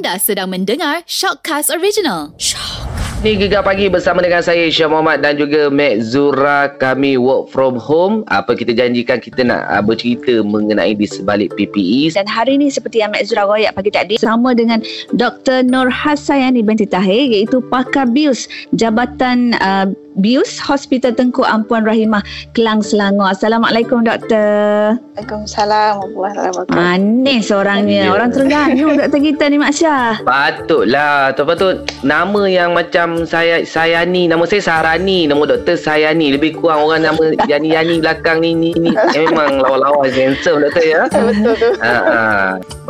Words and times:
Anda 0.00 0.16
sedang 0.16 0.48
mendengar 0.48 1.04
Shockcast 1.04 1.68
Original. 1.68 2.32
Shock. 2.40 2.88
Ni 3.20 3.36
Gegar 3.36 3.60
Pagi 3.60 3.84
bersama 3.92 4.24
dengan 4.24 4.40
saya 4.40 4.72
Syah 4.72 4.88
Muhammad 4.88 5.20
dan 5.20 5.36
juga 5.36 5.68
Mek 5.68 6.00
Zura 6.00 6.72
kami 6.72 7.20
work 7.20 7.52
from 7.52 7.76
home. 7.76 8.24
Apa 8.32 8.56
kita 8.56 8.72
janjikan 8.72 9.20
kita 9.20 9.44
nak 9.44 9.68
uh, 9.68 9.84
bercerita 9.84 10.40
mengenai 10.40 10.96
di 10.96 11.04
sebalik 11.04 11.52
PPE. 11.52 12.16
Dan 12.16 12.24
hari 12.24 12.56
ini 12.56 12.72
seperti 12.72 13.04
yang 13.04 13.12
Mek 13.12 13.28
Zura 13.28 13.44
royak 13.44 13.76
pagi 13.76 13.92
tadi 13.92 14.16
sama 14.16 14.56
dengan 14.56 14.80
Dr. 15.20 15.68
Nur 15.68 15.92
Hasayani 15.92 16.64
binti 16.64 16.88
Tahir 16.88 17.28
iaitu 17.28 17.60
pakar 17.68 18.08
BIUS 18.08 18.48
Jabatan 18.72 19.52
uh, 19.60 19.84
BIUS 20.18 20.58
Hospital 20.58 21.14
Tengku 21.14 21.46
Ampuan 21.46 21.86
Rahimah 21.86 22.26
Kelang 22.58 22.82
Selangor. 22.82 23.30
Assalamualaikum 23.30 24.02
doktor. 24.02 24.98
Waalaikumsalam 25.14 26.02
warahmatullahi 26.18 26.50
wabarakatuh. 26.50 26.74
Manis 26.74 27.46
orangnya. 27.54 28.10
Ya. 28.10 28.10
Orang 28.10 28.34
Terengganu 28.34 28.86
doktor 28.98 29.20
kita 29.22 29.44
ni 29.46 29.56
Mak 29.62 29.70
Syah. 29.70 30.18
Patutlah. 30.26 31.30
Tu 31.38 31.42
patut 31.46 31.86
nama 32.02 32.42
yang 32.50 32.74
macam 32.74 33.22
saya 33.22 33.62
Sayani, 33.62 34.26
nama 34.26 34.42
saya 34.50 34.66
Saharani, 34.66 35.30
nama 35.30 35.46
doktor 35.46 35.78
Sayani. 35.78 36.34
Lebih 36.34 36.58
kurang 36.58 36.90
orang 36.90 37.06
nama 37.06 37.22
Yani 37.46 37.70
Yani 37.70 38.02
belakang 38.02 38.42
ni 38.42 38.50
ni, 38.58 38.74
ni. 38.74 38.90
Eh, 39.14 39.30
memang 39.30 39.62
lawa-lawa 39.62 40.10
handsome 40.10 40.66
doktor 40.66 40.82
ya. 40.82 41.06
Betul 41.06 41.54
tu. 41.54 41.70
Ha, 41.78 41.94
ha. 42.02 42.20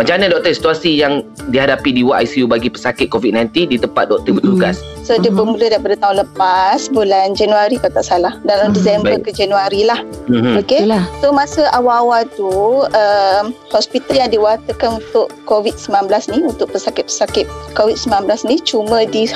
Macam 0.01 0.17
mana 0.17 0.33
doktor 0.33 0.57
situasi 0.57 0.97
yang 0.97 1.21
dihadapi 1.53 1.93
di 1.93 2.01
ward 2.01 2.25
ICU 2.25 2.49
bagi 2.49 2.73
pesakit 2.73 3.13
COVID-19 3.13 3.53
di 3.69 3.77
tempat 3.77 4.09
doktor 4.09 4.41
bertugas? 4.41 4.81
So 5.05 5.21
dia 5.21 5.29
bermula 5.29 5.69
daripada 5.69 5.99
tahun 6.01 6.25
lepas 6.25 6.89
bulan 6.95 7.10
Januari 7.31 7.77
kalau 7.77 7.93
tak 7.93 8.07
salah. 8.07 8.33
Dalam 8.43 8.71
Mhm, 8.71 8.75
Disember 8.75 9.15
baik. 9.15 9.25
ke 9.27 9.33
Januari 9.35 9.83
lah. 9.83 9.99
Mhm. 10.27 10.61
Okey. 10.61 10.81
Itulah. 10.81 11.05
So 11.19 11.31
masa 11.31 11.67
awal-awal 11.71 12.27
tu 12.31 12.51
um, 12.85 13.45
hospital 13.69 14.15
yang 14.17 14.31
diwatakan 14.31 14.99
untuk 14.99 15.27
COVID-19 15.45 15.91
ni 16.31 16.39
untuk 16.45 16.71
pesakit-pesakit 16.71 17.45
COVID-19 17.73 18.13
ni 18.45 18.57
cuma 18.61 19.03
di 19.05 19.27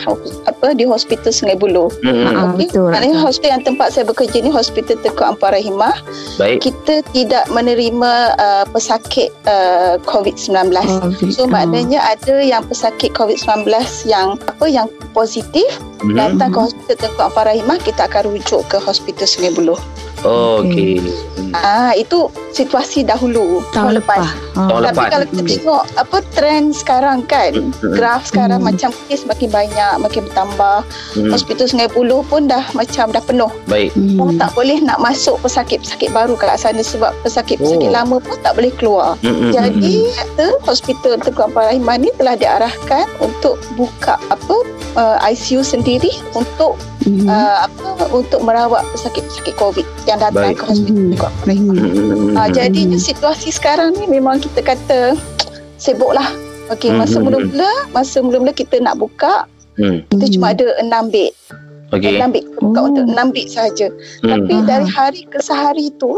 apa 0.44 0.66
di 0.72 0.84
Hospital 0.84 1.30
Sungai 1.30 1.56
Buloh. 1.56 1.90
Mhm. 2.00 2.24
Ah, 2.26 2.44
Okey. 2.48 2.68
betul. 2.68 2.90
Maknanya 2.90 3.18
hospital 3.18 3.50
yang 3.52 3.64
tempat 3.64 3.88
saya 3.90 4.04
bekerja 4.04 4.38
ni 4.38 4.48
Hospital 4.48 4.96
Tengku 4.98 5.22
Ampar 5.22 5.50
Rahimah 5.50 5.94
Baik. 6.36 6.62
kita 6.62 7.00
tidak 7.10 7.44
menerima 7.48 8.12
uh, 8.36 8.64
pesakit 8.68 9.32
uh, 9.44 9.96
COVID-19. 10.04 10.70
Covid. 10.74 11.30
So 11.30 11.46
maknanya 11.46 12.04
ada 12.04 12.38
yang 12.38 12.62
pesakit 12.64 13.10
COVID-19 13.12 13.70
yang 14.04 14.36
apa 14.44 14.66
yang 14.66 14.86
positif 15.12 15.64
Mhm. 16.00 16.20
datang 16.36 16.50
ke 16.50 16.58
hospital 16.60 16.96
Tengku 16.98 17.22
Ampar 17.22 17.44
Rahimah 17.46 17.63
kita 17.74 18.04
akan 18.04 18.22
rujuk 18.28 18.60
ke 18.66 18.76
hospital 18.76 19.24
Sungai 19.24 19.50
Buloh. 19.50 19.80
Oh, 20.20 20.64
okey. 20.64 21.04
Ah 21.52 21.92
itu 21.92 22.26
situasi 22.50 23.04
dahulu 23.04 23.60
tahun 23.70 24.00
lepas. 24.00 24.24
Ah. 24.56 24.66
Tahun 24.66 24.82
Tapi 24.82 24.96
lepas. 24.96 25.08
kalau 25.10 25.26
kita 25.26 25.36
Hmm. 25.36 25.50
tengok 25.52 25.82
apa 25.94 26.18
trend 26.32 26.66
sekarang 26.72 27.18
kan 27.22 27.52
Mhm. 27.52 27.92
graf 27.92 28.24
sekarang 28.24 28.58
Hmm. 28.58 28.72
macam 28.72 28.90
kes 29.04 29.22
makin 29.22 29.52
banyak 29.52 29.92
makin 30.00 30.24
bertambah 30.24 30.80
hospital 31.28 31.66
Sungai 31.68 31.86
Buloh 31.86 32.24
pun 32.24 32.48
dah 32.48 32.64
macam 32.72 33.12
dah 33.12 33.20
penuh 33.20 33.52
Baik. 33.66 33.92
Hmm. 33.92 34.16
orang 34.16 34.36
tak 34.38 34.50
boleh 34.54 34.80
nak 34.80 34.98
masuk 34.98 35.36
pesakit-pesakit 35.38 36.08
baru 36.10 36.34
kat 36.34 36.56
sana 36.56 36.80
sebab 36.80 37.12
pesakit-pesakit 37.20 37.86
Oh. 37.86 37.94
lama 37.94 38.16
pun 38.18 38.40
tak 38.40 38.56
boleh 38.56 38.72
keluar. 38.72 39.20
Jadi 39.22 40.08
kata 40.10 40.56
hospital 40.64 41.20
Tengku 41.20 41.44
Ampar 41.44 41.68
Rahimah 41.68 42.00
ni 42.00 42.08
telah 42.16 42.34
diarahkan 42.34 43.06
untuk 43.20 43.60
buka 43.74 44.16
apa 44.26 44.56
uh, 44.94 45.16
ICU 45.22 45.60
sendiri 45.60 46.08
untuk 46.32 46.80
Mhm. 47.04 47.26
uh, 47.26 47.68
apa 47.68 47.88
untuk 48.10 48.40
merawat 48.40 48.82
pesakit-pesakit 48.92 49.54
COVID 49.54 49.86
yang 50.04 50.18
datang 50.18 50.52
Baik. 50.52 50.58
ke 50.58 50.64
hospital 50.64 50.96
Mhm. 50.96 51.12
Ampar 51.14 51.30
Rahimah. 51.44 51.74
Mhm. 51.76 52.34
Uh, 52.34 52.48
jadinya 52.50 52.98
situasi 52.98 53.48
sekarang 53.50 53.92
ni 53.94 54.08
memang 54.08 54.40
kita 54.40 54.60
kata 54.60 55.12
sibuk 55.76 56.12
lah. 56.12 56.28
Okey, 56.72 56.90
masa 56.90 57.20
Mhm. 57.20 57.24
mula-mula, 57.24 57.72
masa 57.92 58.24
mula-mula 58.24 58.50
kita 58.50 58.80
nak 58.80 58.96
buka, 58.96 59.44
Mhm. 59.76 60.08
kita 60.08 60.26
cuma 60.32 60.56
ada 60.56 60.64
enam 60.80 61.12
bed. 61.12 61.32
Okey. 61.92 62.16
Enam 62.16 62.32
bed 62.32 62.44
buka 62.56 62.78
Oh. 62.80 62.88
untuk 62.88 63.04
enam 63.04 63.28
bed 63.30 63.46
sahaja. 63.46 63.92
Mhm. 64.24 64.26
Tapi 64.26 64.54
Ah. 64.56 64.64
dari 64.64 64.88
hari 64.88 65.22
ke 65.28 65.38
sehari 65.38 65.92
tu 65.94 66.16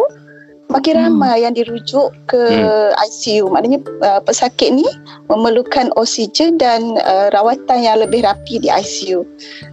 makin 0.66 0.94
Hmm. 0.98 1.04
ramai 1.08 1.46
yang 1.46 1.54
dirujuk 1.54 2.10
ke 2.26 2.38
Hmm. 2.38 2.90
ICU. 3.06 3.46
Maknanya 3.50 3.80
uh, 4.02 4.20
pesakit 4.22 4.74
ni 4.74 4.86
memerlukan 5.30 5.94
oksigen 5.94 6.58
dan 6.58 6.98
uh, 7.06 7.30
rawatan 7.30 7.82
yang 7.86 8.02
lebih 8.02 8.26
rapi 8.26 8.58
di 8.58 8.68
ICU. 8.70 9.22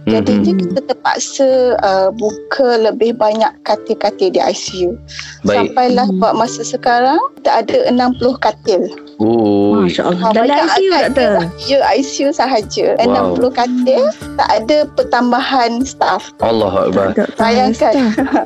Jadinya 0.06 0.52
Mhm. 0.54 0.60
kita 0.62 0.78
terpaksa 0.86 1.78
uh, 1.82 2.08
buka 2.14 2.78
lebih 2.78 3.16
banyak 3.18 3.50
katil-katil 3.66 4.30
di 4.30 4.40
ICU. 4.40 4.94
Baik. 5.42 5.74
Sampailah 5.74 6.06
Hmm. 6.08 6.18
buat 6.22 6.34
masa 6.38 6.62
sekarang 6.62 7.18
kita 7.40 7.50
ada 7.64 7.76
60 7.90 8.38
katil. 8.38 8.86
Oh. 9.16 9.76
Masya 9.76 10.02
Allah. 10.04 10.24
Ah, 10.24 10.32
Dalam 10.32 10.56
ICU 10.66 10.90
agak 10.90 11.02
doktor. 11.08 11.32
je. 11.56 11.70
Ya, 11.70 11.78
ICU 11.92 12.28
sahaja. 12.30 12.86
Wow. 13.00 13.36
60 13.36 13.50
katil, 13.52 14.02
tak 14.34 14.48
ada 14.52 14.78
pertambahan 14.92 15.70
staff. 15.82 16.34
Allah 16.40 16.88
Akbar. 16.88 17.08
Bayangkan. 17.36 17.94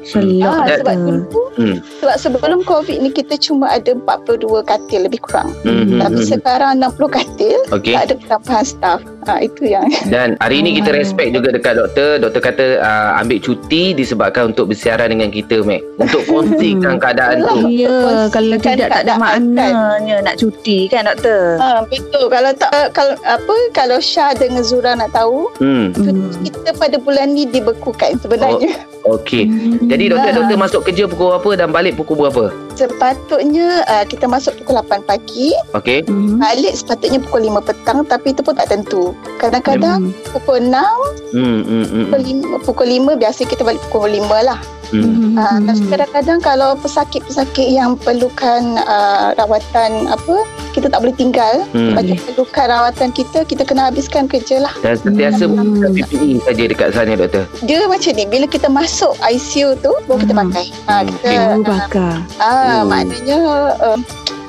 Selok 0.04 0.50
Ah, 0.50 0.66
sebab 0.70 0.94
dulu, 0.96 1.22
Hmm. 1.54 1.76
sebab 1.98 2.16
sebelum 2.16 2.60
COVID 2.62 2.96
ni 2.98 3.10
kita 3.10 3.34
cuma 3.36 3.66
ada 3.68 3.90
42 3.92 4.62
katil 4.62 5.04
lebih 5.04 5.18
kurang. 5.20 5.50
Mhm. 5.62 5.98
Tapi 5.98 6.20
sekarang 6.22 6.78
60 6.78 7.08
katil, 7.08 7.58
Okey. 7.70 7.94
tak 7.94 8.02
ada 8.04 8.14
pertambahan 8.16 8.64
staff. 8.64 9.00
Ha, 9.26 9.44
itu 9.44 9.62
yang 9.66 9.84
Dan 10.08 10.38
hari 10.38 10.62
ini 10.62 10.78
kita 10.78 10.88
respect 10.90 11.32
juga 11.32 11.50
dekat 11.50 11.76
doktor. 11.76 12.16
Doktor 12.18 12.40
kata 12.40 12.66
uh, 12.78 13.20
ambil 13.20 13.38
cuti 13.38 13.92
disebabkan 13.92 14.54
untuk 14.54 14.70
bersiaran 14.70 15.10
dengan 15.10 15.28
kita, 15.28 15.60
Mac. 15.60 15.84
Untuk 15.98 16.24
kongsikan 16.30 16.96
keadaan 16.96 17.42
tu. 17.42 17.68
Ya, 17.68 17.92
kalau 18.30 18.56
tidak 18.56 18.88
tak 18.88 19.00
ada 19.04 19.14
maknanya 19.16 20.16
nak 20.22 20.36
cuti 20.36 20.57
kan 20.90 21.06
doktor. 21.06 21.56
Ha, 21.58 21.82
betul. 21.86 22.28
Kalau 22.28 22.50
tak 22.54 22.70
kalau 22.92 23.14
apa 23.24 23.54
kalau 23.72 23.98
Syah 23.98 24.34
dengan 24.34 24.62
Zura 24.62 24.94
nak 24.94 25.14
tahu, 25.14 25.48
Hmm. 25.58 25.94
kita 26.42 26.74
pada 26.76 26.96
bulan 26.98 27.32
ni 27.32 27.48
dibekukan 27.48 28.18
sebenarnya. 28.18 28.72
Okey. 29.06 29.48
Jadi 29.88 30.12
doktor 30.12 30.30
doktor 30.34 30.56
masuk 30.58 30.80
kerja 30.84 31.08
pukul 31.08 31.32
berapa 31.36 31.50
dan 31.64 31.68
balik 31.72 31.96
pukul 31.96 32.26
berapa? 32.26 32.52
Sepatutnya 32.78 33.82
uh, 33.84 34.06
kita 34.06 34.24
masuk 34.24 34.54
pukul 34.56 34.78
8 34.78 35.02
pagi, 35.02 35.50
Okey. 35.72 36.06
Mhm. 36.06 36.38
balik 36.38 36.72
sepatutnya 36.72 37.18
pukul 37.20 37.50
5 37.50 37.58
petang 37.60 37.98
tapi 38.02 38.30
itu 38.30 38.40
pun 38.40 38.54
tak 38.54 38.70
tentu. 38.70 39.18
Kadang-kadang 39.36 40.08
Mhm. 40.08 40.30
pukul 40.30 40.62
6, 40.62 40.98
Hmm 41.28 41.60
hmm 41.60 41.84
hmm. 41.84 42.04
pukul 42.06 42.20
5, 42.22 42.58
pukul 42.62 42.86
5 42.88 43.12
biasa 43.14 43.40
kita 43.44 43.62
balik 43.62 43.82
pukul 43.86 44.14
5 44.14 44.40
lah. 44.40 44.62
hmm. 44.88 45.04
Mhm. 45.04 45.36
Uh, 45.36 45.58
tapi 45.66 45.82
kadang-kadang 45.86 46.38
kalau 46.40 46.70
pesakit-pesakit 46.76 47.68
yang 47.68 47.92
perlukan 47.94 48.62
uh, 48.80 49.36
rawatan 49.36 50.08
apa, 50.08 50.36
kita 50.70 50.86
tak 50.86 51.02
boleh 51.02 51.12
tinggal. 51.12 51.60
Hmm. 51.70 51.92
Bagi 51.92 52.16
perlukan 52.16 52.66
rawatan 52.68 53.10
kita, 53.10 53.42
kita 53.42 53.62
kena 53.62 53.90
habiskan 53.90 54.24
kerja 54.24 54.56
lah. 54.58 54.72
Dan 54.80 54.96
sentiasa 54.96 55.44
Hmm. 55.44 55.82
PPE 55.84 56.40
saja 56.40 56.62
dekat 56.64 56.88
sana 56.90 57.12
doktor. 57.14 57.44
Dia 57.60 57.84
macam 57.84 58.12
ni, 58.12 58.24
bila 58.24 58.46
kita 58.46 58.68
masuk 58.70 59.12
ICU 59.20 59.76
tu, 59.76 59.92
baru 60.06 60.18
kita 60.18 60.32
Hmm. 60.32 60.42
pakai. 60.46 60.66
Ha, 60.86 60.94
kita, 61.04 61.28
Oh, 61.50 61.60
bakar. 61.60 62.14
ah, 62.38 62.67
Hmm. 62.68 62.86
maknanya 62.86 63.38
um, 63.80 63.98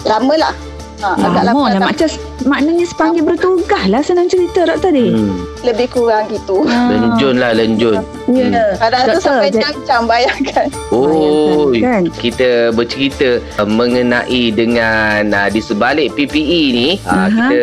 lama 0.04 0.36
lah. 0.36 0.54
Ha, 1.00 1.16
agak 1.16 1.44
lama 1.48 1.64
lah. 1.72 1.80
Macam 1.80 2.08
maknanya 2.44 2.84
sepanjang 2.84 3.24
bertugas 3.24 3.84
lah 3.88 4.04
senang 4.04 4.28
cerita 4.28 4.68
doktor 4.68 4.92
ni. 4.92 5.16
Hmm. 5.16 5.48
Lebih 5.64 5.88
kurang 5.96 6.28
gitu. 6.28 6.68
Ah. 6.68 6.92
Lenjun 6.92 7.36
lah 7.40 7.52
lenjun. 7.56 8.04
Ya. 8.28 8.76
Kadang-kadang 8.76 9.16
Doktor, 9.16 9.32
sampai 9.40 9.48
jadi- 9.48 9.64
jam-jam 9.64 10.02
bayangkan. 10.04 10.68
Oh, 10.92 11.72
Bayangkan, 11.72 12.04
kan? 12.12 12.20
kita 12.20 12.50
bercerita 12.76 13.40
uh, 13.56 13.64
mengenai 13.64 14.52
dengan 14.52 15.32
uh, 15.32 15.48
di 15.48 15.64
sebalik 15.64 16.20
PPE 16.20 16.62
ni 16.76 16.90
uh, 17.08 17.28
kita 17.32 17.60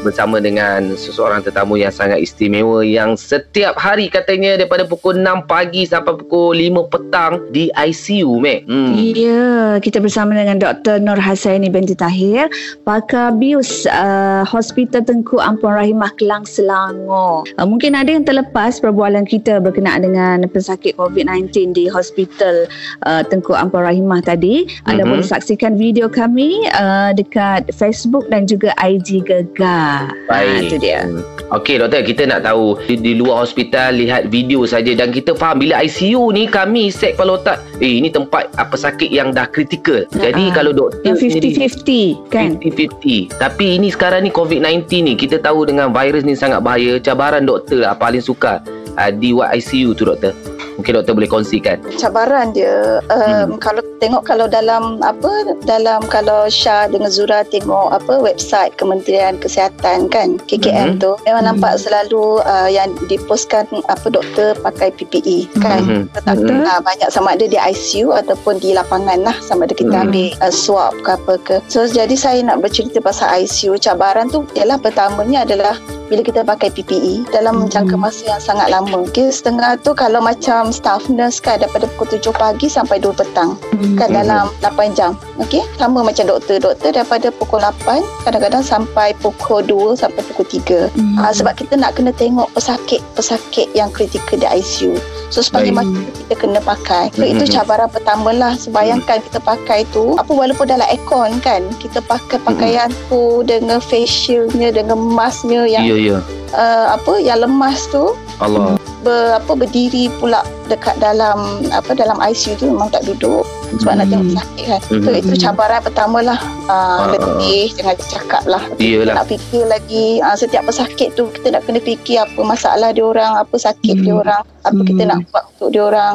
bersama 0.00 0.40
dengan 0.40 0.96
seseorang 0.96 1.44
tetamu 1.44 1.76
yang 1.76 1.92
sangat 1.92 2.24
istimewa 2.24 2.80
yang 2.80 3.20
setiap 3.20 3.76
hari 3.76 4.08
katanya 4.08 4.56
daripada 4.56 4.88
pukul 4.88 5.20
6 5.20 5.44
pagi 5.44 5.84
sampai 5.84 6.16
pukul 6.16 6.56
5 6.56 6.88
petang 6.88 7.32
di 7.52 7.68
ICU, 7.76 8.40
Mek. 8.40 8.64
Hmm. 8.64 8.96
Ya, 8.96 9.76
kita 9.82 10.00
bersama 10.00 10.32
dengan 10.32 10.56
Dr. 10.56 11.04
Nur 11.04 11.20
Hasaini 11.20 11.68
binti 11.68 11.92
Tahir, 11.92 12.48
pakar 12.88 13.36
BIUS 13.36 13.84
uh, 13.92 14.42
Hospital 14.48 15.04
Tengku 15.04 15.36
Ampuan 15.36 15.76
Rahimah 15.76 16.16
Kelang 16.16 16.48
Selangor. 16.48 17.44
Uh, 17.60 17.66
mungkin 17.68 17.92
ada 17.92 18.08
yang 18.08 18.24
terlepas 18.24 18.80
perbualan 18.80 19.28
kita 19.28 19.60
berkenaan 19.60 20.08
dengan 20.08 20.48
pesakit 20.48 20.96
COVID-19 20.96 21.76
di 21.76 21.84
Hospital 21.92 22.64
uh, 23.04 23.20
Tengku 23.28 23.52
Ampuan 23.52 23.84
Rahimah 23.84 24.24
tadi. 24.24 24.64
Anda 24.88 25.04
Mhm. 25.04 25.10
boleh 25.12 25.26
saksikan 25.28 25.76
video 25.76 26.08
kami 26.08 26.64
uh, 26.72 27.12
dekat 27.12 27.68
Facebook 27.76 28.24
dan 28.32 28.48
juga 28.48 28.72
IG 28.80 29.28
Gegar. 29.28 29.89
Ah, 30.28 30.42
itu 30.44 30.76
dia. 30.78 31.08
Hmm. 31.08 31.24
Okey 31.50 31.82
doktor, 31.82 32.06
kita 32.06 32.30
nak 32.30 32.46
tahu 32.46 32.78
di, 32.86 32.94
di 32.94 33.12
luar 33.18 33.42
hospital 33.42 33.98
lihat 33.98 34.30
video 34.30 34.62
saja 34.68 34.94
dan 34.94 35.10
kita 35.10 35.34
faham 35.34 35.58
bila 35.58 35.82
ICU 35.82 36.30
ni 36.30 36.46
kami 36.46 36.94
set 36.94 37.18
kepala 37.18 37.42
otak, 37.42 37.58
eh 37.82 37.98
ini 37.98 38.06
tempat 38.06 38.54
apa 38.54 38.78
sakit 38.78 39.10
yang 39.10 39.34
dah 39.34 39.50
kritikal. 39.50 40.06
Jadi 40.14 40.50
Ah, 40.50 40.54
kalau 40.60 40.72
doktor 40.74 41.00
Yang 41.06 41.16
sendiri 41.26 41.48
50-50 41.70 42.30
kan? 42.30 42.50
50-50 42.58 43.38
Tapi 43.38 43.66
ini 43.78 43.88
sekarang 43.88 44.26
ni 44.26 44.30
COVID-19 44.34 44.84
ni 45.06 45.12
Kita 45.14 45.38
tahu 45.38 45.66
dengan 45.66 45.94
virus 45.94 46.26
ni 46.26 46.34
sangat 46.34 46.60
bahaya 46.60 46.98
Cabaran 46.98 47.46
doktor 47.46 47.86
ah, 47.86 47.96
paling 47.96 48.22
sukar 48.22 48.60
ah, 48.98 49.10
Di 49.14 49.30
ward 49.30 49.54
ICU 49.56 49.94
tu 49.94 50.04
doktor 50.06 50.34
mungkin 50.80 50.96
doktor 50.96 51.12
boleh 51.12 51.28
kongsikan. 51.28 51.76
cabaran 51.94 52.50
dia 52.50 53.04
um, 53.12 53.60
kalau 53.60 53.84
tengok 54.00 54.24
kalau 54.24 54.48
dalam 54.48 54.96
apa 55.04 55.28
dalam 55.62 56.00
kalau 56.08 56.48
Syah 56.48 56.88
dengan 56.88 57.12
Zura 57.12 57.44
tengok 57.44 57.92
apa 57.92 58.16
website 58.16 58.72
Kementerian 58.74 59.36
Kesihatan 59.36 60.08
kan 60.08 60.40
KKM 60.48 60.96
Mhm. 60.96 60.98
tu 60.98 61.12
memang 61.28 61.44
nampak 61.44 61.76
selalu 61.76 62.40
uh, 62.42 62.66
yang 62.66 62.88
dipostkan 63.06 63.68
apa 63.86 64.08
doktor 64.08 64.56
pakai 64.58 64.88
PPE 64.96 65.52
kan 65.60 66.08
tetapi 66.16 66.48
Betul. 66.48 66.64
uh, 66.64 66.80
banyak 66.80 67.08
sama 67.12 67.36
ada 67.36 67.44
di 67.44 67.60
ICU 67.60 68.16
ataupun 68.16 68.56
di 68.56 68.72
lapangan 68.72 69.20
lah 69.20 69.36
sama 69.44 69.68
ada 69.68 69.76
kita 69.76 69.92
Mhm. 69.92 70.04
ambil 70.08 70.26
uh, 70.40 70.48
swab 70.50 70.96
ke 71.04 71.10
apa 71.12 71.34
ke 71.44 71.56
so 71.68 71.84
jadi 71.84 72.16
saya 72.16 72.40
nak 72.40 72.64
bercerita 72.64 72.98
pasal 72.98 73.28
ICU 73.36 73.76
cabaran 73.76 74.32
tu 74.32 74.48
ialah 74.56 74.80
pertamanya 74.80 75.44
adalah 75.44 75.76
bila 76.08 76.26
kita 76.26 76.42
pakai 76.42 76.72
PPE 76.72 77.28
dalam 77.30 77.62
Mhm. 77.62 77.70
jangka 77.70 77.94
masa 77.94 78.22
yang 78.26 78.42
sangat 78.42 78.66
lama. 78.66 79.06
Okay, 79.06 79.30
setengah 79.30 79.78
tu 79.78 79.94
kalau 79.94 80.18
macam 80.18 80.69
staff 80.70 81.06
nurse 81.06 81.38
kan 81.38 81.58
daripada 81.58 81.86
pukul 81.90 82.16
7 82.16 82.32
pagi 82.32 82.66
sampai 82.66 82.96
2 82.96 83.12
petang 83.12 83.54
kan 83.94 84.08
Mhm. 84.08 84.16
dalam 84.16 84.44
8 84.60 84.90
jam. 84.90 85.12
Okey, 85.36 85.62
sama 85.76 86.00
macam 86.00 86.24
doktor. 86.24 86.56
Doktor 86.58 86.90
daripada 86.92 87.28
pukul 87.30 87.58
8 87.58 88.00
kadang-kadang 88.20 88.62
sampai 88.62 89.12
pukul 89.16 89.60
2 89.60 89.92
sampai 89.94 90.22
pukul 90.24 90.46
3. 90.46 90.88
Hmm. 90.92 91.16
Ah, 91.16 91.30
sebab 91.30 91.54
kita 91.54 91.74
nak 91.74 91.94
kena 91.94 92.10
tengok 92.12 92.48
pesakit-pesakit 92.52 93.70
yang 93.72 93.88
kritikal 93.88 94.36
di 94.36 94.46
ICU. 94.46 94.96
So 95.28 95.40
sepanjang 95.40 95.78
Baik. 95.78 95.86
masa 95.86 96.18
kita 96.18 96.34
kena 96.36 96.60
pakai. 96.60 97.04
So 97.10 97.22
Mhm. 97.22 97.32
itu 97.32 97.44
cabaran 97.48 97.86
pertama 97.86 98.30
lah. 98.30 98.52
Sebayangkan 98.52 99.22
kita 99.22 99.38
pakai 99.38 99.86
tu 99.88 100.14
apa 100.16 100.28
walaupun 100.28 100.66
dalam 100.66 100.84
aircon 100.84 101.38
kan 101.38 101.62
kita 101.78 102.02
pakai 102.02 102.38
pakaian 102.40 102.90
tu 103.06 103.40
dengan 103.44 103.78
face 103.78 104.10
shieldnya 104.10 104.70
dengan 104.70 104.98
masknya 104.98 105.64
yang 105.64 105.86
Ya 105.86 105.96
ya. 105.96 106.18
uh, 106.52 106.86
apa 106.92 107.18
yang 107.18 107.38
lemas 107.40 107.86
tu 107.86 108.18
Allah. 108.36 108.74
Ber, 109.00 109.40
apa 109.40 109.52
berdiri 109.54 110.12
pula 110.16 110.40
dekat 110.66 111.00
dalam 111.00 111.64
apa 111.70 111.92
dalam 111.92 112.20
ICU 112.20 112.54
tu 112.54 112.68
memang 112.68 112.88
tak 112.88 113.02
duduk 113.02 113.42
sebab 113.78 113.96
nak 113.96 114.06
tengok 114.06 114.28
Hmm. 114.28 114.38
sakit 114.38 114.64
kan. 114.66 114.80
Mhm. 114.86 115.02
So 115.02 115.08
itu 115.10 115.32
cabaran 115.38 115.80
pertama 115.80 116.18
lah. 116.20 116.38
Uh, 116.66 116.78
Ah, 117.00 117.06
letih 117.10 117.70
jangan 117.74 117.96
cakap 117.98 118.42
lah. 118.44 118.62
Iyalah. 118.78 119.14
Nak 119.18 119.26
fikir 119.26 119.66
lagi 119.66 120.18
uh, 120.20 120.34
setiap 120.34 120.66
pesakit 120.66 121.14
tu 121.14 121.26
kita 121.30 121.54
nak 121.54 121.66
kena 121.66 121.78
fikir 121.78 122.20
apa 122.20 122.40
masalah 122.40 122.90
dia 122.90 123.02
orang, 123.02 123.34
apa 123.36 123.54
sakit 123.56 123.94
Hmm. 123.98 124.04
dia 124.04 124.14
orang, 124.14 124.42
apa 124.62 124.80
kita 124.80 125.02
Hmm. 125.02 125.10
nak 125.10 125.18
buat 125.28 125.44
untuk 125.50 125.68
dia 125.70 125.82
orang. 125.82 126.14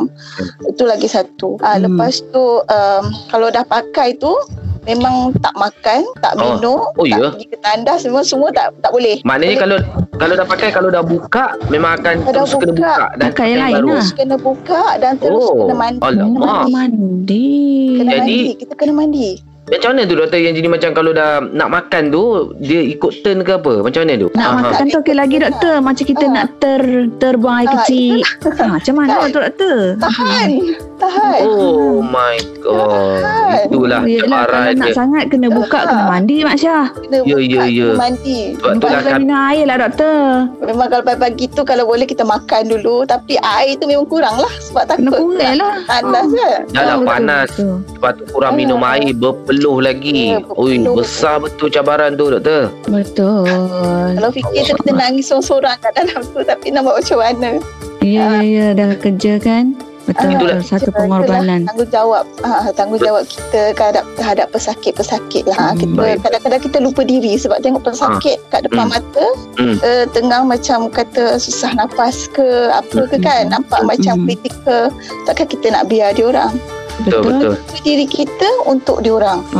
Itu 0.66 0.84
lagi 0.86 1.08
satu. 1.08 1.60
Uh, 1.60 1.76
Hmm. 1.76 1.82
lepas 1.84 2.14
tu 2.26 2.44
um, 2.62 3.04
kalau 3.28 3.48
dah 3.50 3.64
pakai 3.64 4.16
tu 4.16 4.32
memang 4.86 5.14
tak 5.36 5.54
makan, 5.54 6.02
tak 6.16 6.34
Oh. 6.36 6.56
minum, 6.56 6.80
Oh, 6.92 7.04
tak 7.04 7.10
ya? 7.12 7.30
pergi 7.32 7.46
ke 7.48 7.58
tandas 7.60 8.00
semua 8.00 8.22
semua 8.22 8.50
tak 8.50 8.72
tak 8.80 8.90
boleh. 8.90 9.18
Maknanya 9.22 9.56
kalau 9.60 9.78
kalau 10.16 10.34
dah 10.34 10.48
pakai 10.48 10.70
kalau 10.72 10.90
dah 10.90 11.04
buka 11.04 11.46
memang 11.68 12.00
akan 12.00 12.16
Kalau 12.22 12.34
terus 12.38 12.50
dah 12.50 12.60
kena 12.60 12.72
buka, 12.72 12.86
buka 12.88 13.06
dan 13.12 13.28
pakai 13.28 13.48
yang 13.48 13.62
lain 13.62 13.76
baru. 13.76 13.90
lah. 13.92 14.08
kena 14.14 14.36
buka 14.38 14.82
dan 14.98 15.14
terus 15.18 15.44
Oh, 15.44 15.54
kena 15.60 15.76
mandi. 15.76 16.00
alamak. 16.00 16.30
Kena 16.32 16.46
Oh, 16.46 16.56
mandi. 16.56 16.72
mandi. 16.72 17.48
Kena 17.96 18.12
Jadi- 18.12 18.22
mandi. 18.22 18.54
Kita 18.56 18.74
kena 18.76 18.94
mandi. 18.94 19.30
Macam 19.66 19.90
mana 19.92 20.06
tu 20.06 20.14
doktor 20.14 20.38
yang 20.38 20.54
jadi 20.54 20.70
macam 20.70 20.94
kalau 20.94 21.10
dah 21.10 21.42
nak 21.42 21.70
makan 21.72 22.04
tu 22.08 22.24
dia 22.60 22.86
ikut 22.86 23.12
turn 23.20 23.42
ke 23.42 23.56
apa? 23.56 23.82
Macam 23.82 24.06
mana 24.06 24.14
tu? 24.16 24.30
Nak 24.32 24.46
Aha. 24.48 24.62
makan 24.64 24.86
tu 24.86 24.98
okey 25.00 25.16
lagi 25.16 25.38
doktor. 25.40 25.76
Macam 25.82 26.04
kita 26.06 26.24
Ah. 26.24 26.32
nak 26.32 26.48
ter 26.60 26.82
terbuang 27.18 27.56
air 27.56 27.66
Ah, 27.66 27.74
kecil. 27.76 28.22
Ha, 28.46 28.64
macam 28.70 28.94
mana 28.96 29.10
Kan? 29.16 29.26
tu 29.26 29.40
doktor? 29.42 29.78
Tahan. 29.98 30.50
Tahan. 30.96 31.40
Oh 31.44 31.98
my 32.00 32.36
god. 32.62 33.20
Tahan. 33.20 33.66
Itulah 33.66 34.02
cabaran 34.06 34.62
nak 34.72 34.86
dia. 34.86 34.94
sangat 34.94 35.24
kena 35.28 35.48
buka 35.50 35.80
kena 35.82 36.04
mandi 36.08 36.36
Mak 36.40 36.56
Syah. 36.56 36.86
Kena 36.94 37.18
Ya, 37.20 37.36
buka, 37.36 37.42
ya, 37.42 37.64
ya. 37.66 37.88
kena 37.90 37.98
mandi. 38.00 38.40
Sebab 38.54 38.70
tu 38.72 38.86
lah 38.86 38.92
Lepas 38.96 39.04
kami 39.04 39.20
minum 39.20 39.40
air 39.44 39.64
lah 39.66 39.78
doktor. 39.82 40.20
Memang 40.62 40.88
kalau 40.88 41.04
pagi-pagi 41.04 41.46
tu 41.50 41.62
kalau 41.64 41.84
boleh 41.86 42.06
kita 42.06 42.22
makan 42.24 42.62
dulu. 42.70 42.96
Tapi 43.04 43.34
air 43.36 43.74
tu 43.76 43.86
memang 43.86 44.06
kurang 44.06 44.38
lah. 44.38 44.54
Sebab 44.62 44.84
Kena 44.86 45.10
takut 45.10 45.18
kurang 45.34 45.56
lah. 45.58 45.74
Panas 45.90 46.28
kan. 46.30 46.60
dah 46.70 46.84
lah 46.86 46.98
panas. 47.02 47.50
betul. 47.50 47.76
Lepas 47.90 48.12
tu 48.14 48.24
kurang 48.30 48.54
minum 48.56 48.80
air 48.84 49.10
berpeluh 49.12 49.54
lagi. 49.58 50.34
Ya, 50.34 50.40
berpeluh. 50.42 50.96
besar 50.98 51.36
betul 51.40 51.68
cabaran 51.70 52.16
tu 52.16 52.28
doktor. 52.28 52.74
Betul. 52.86 53.48
Kalau 54.14 54.30
fikir 54.30 54.62
tu 54.66 54.74
kita 54.82 54.92
nangis 54.92 55.28
seorang-seorang 55.28 55.76
kat 55.80 55.92
dalam 55.94 56.22
tu. 56.26 56.40
Tapi 56.42 56.66
nak 56.70 56.82
buat 56.84 56.96
macam 57.00 57.18
mana? 57.20 57.52
Ya, 58.00 58.40
ya, 58.40 58.42
ya. 58.42 58.66
Dah 58.72 58.94
kerja 58.96 59.40
kan? 59.40 59.74
Betul, 60.06 60.38
Ah, 60.38 60.38
betul. 60.38 60.58
Satu 60.62 60.94
Itulah 60.94 60.98
pengorbanan. 61.02 61.60
Tanggungjawab. 61.66 62.26
Ah, 62.46 62.70
tanggungjawab 62.70 63.26
kita 63.26 63.74
terhadap, 63.74 64.06
terhadap 64.14 64.48
pesakit-pesakit 64.54 65.50
lah. 65.50 65.74
Hmm, 65.74 65.82
kita, 65.82 65.98
baik. 65.98 66.18
kadang-kadang 66.22 66.62
kita 66.62 66.78
lupa 66.78 67.02
diri 67.02 67.34
sebab 67.34 67.58
tengok 67.66 67.90
pesakit 67.90 68.38
kat 68.54 68.70
depan 68.70 68.86
Hmm. 68.86 68.94
mata. 68.94 69.26
Hmm. 69.58 69.76
Uh, 69.82 70.06
tengah 70.14 70.46
macam 70.46 70.94
kata 70.94 71.42
susah 71.42 71.74
nafas 71.74 72.30
ke 72.30 72.46
apa 72.70 73.10
ke 73.10 73.18
kan. 73.18 73.50
Nampak 73.50 73.82
Hmm. 73.82 73.90
macam 73.90 74.16
kritikal. 74.30 74.94
Takkan 75.26 75.48
kita 75.50 75.74
nak 75.74 75.90
biar 75.90 76.14
dia 76.14 76.30
orang. 76.30 76.54
Betul 77.04 77.22
betul. 77.28 77.54
Diri 77.84 78.08
kita 78.08 78.50
untuk 78.66 79.04
dia 79.04 79.12
orang. 79.12 79.44
Ha. 79.52 79.60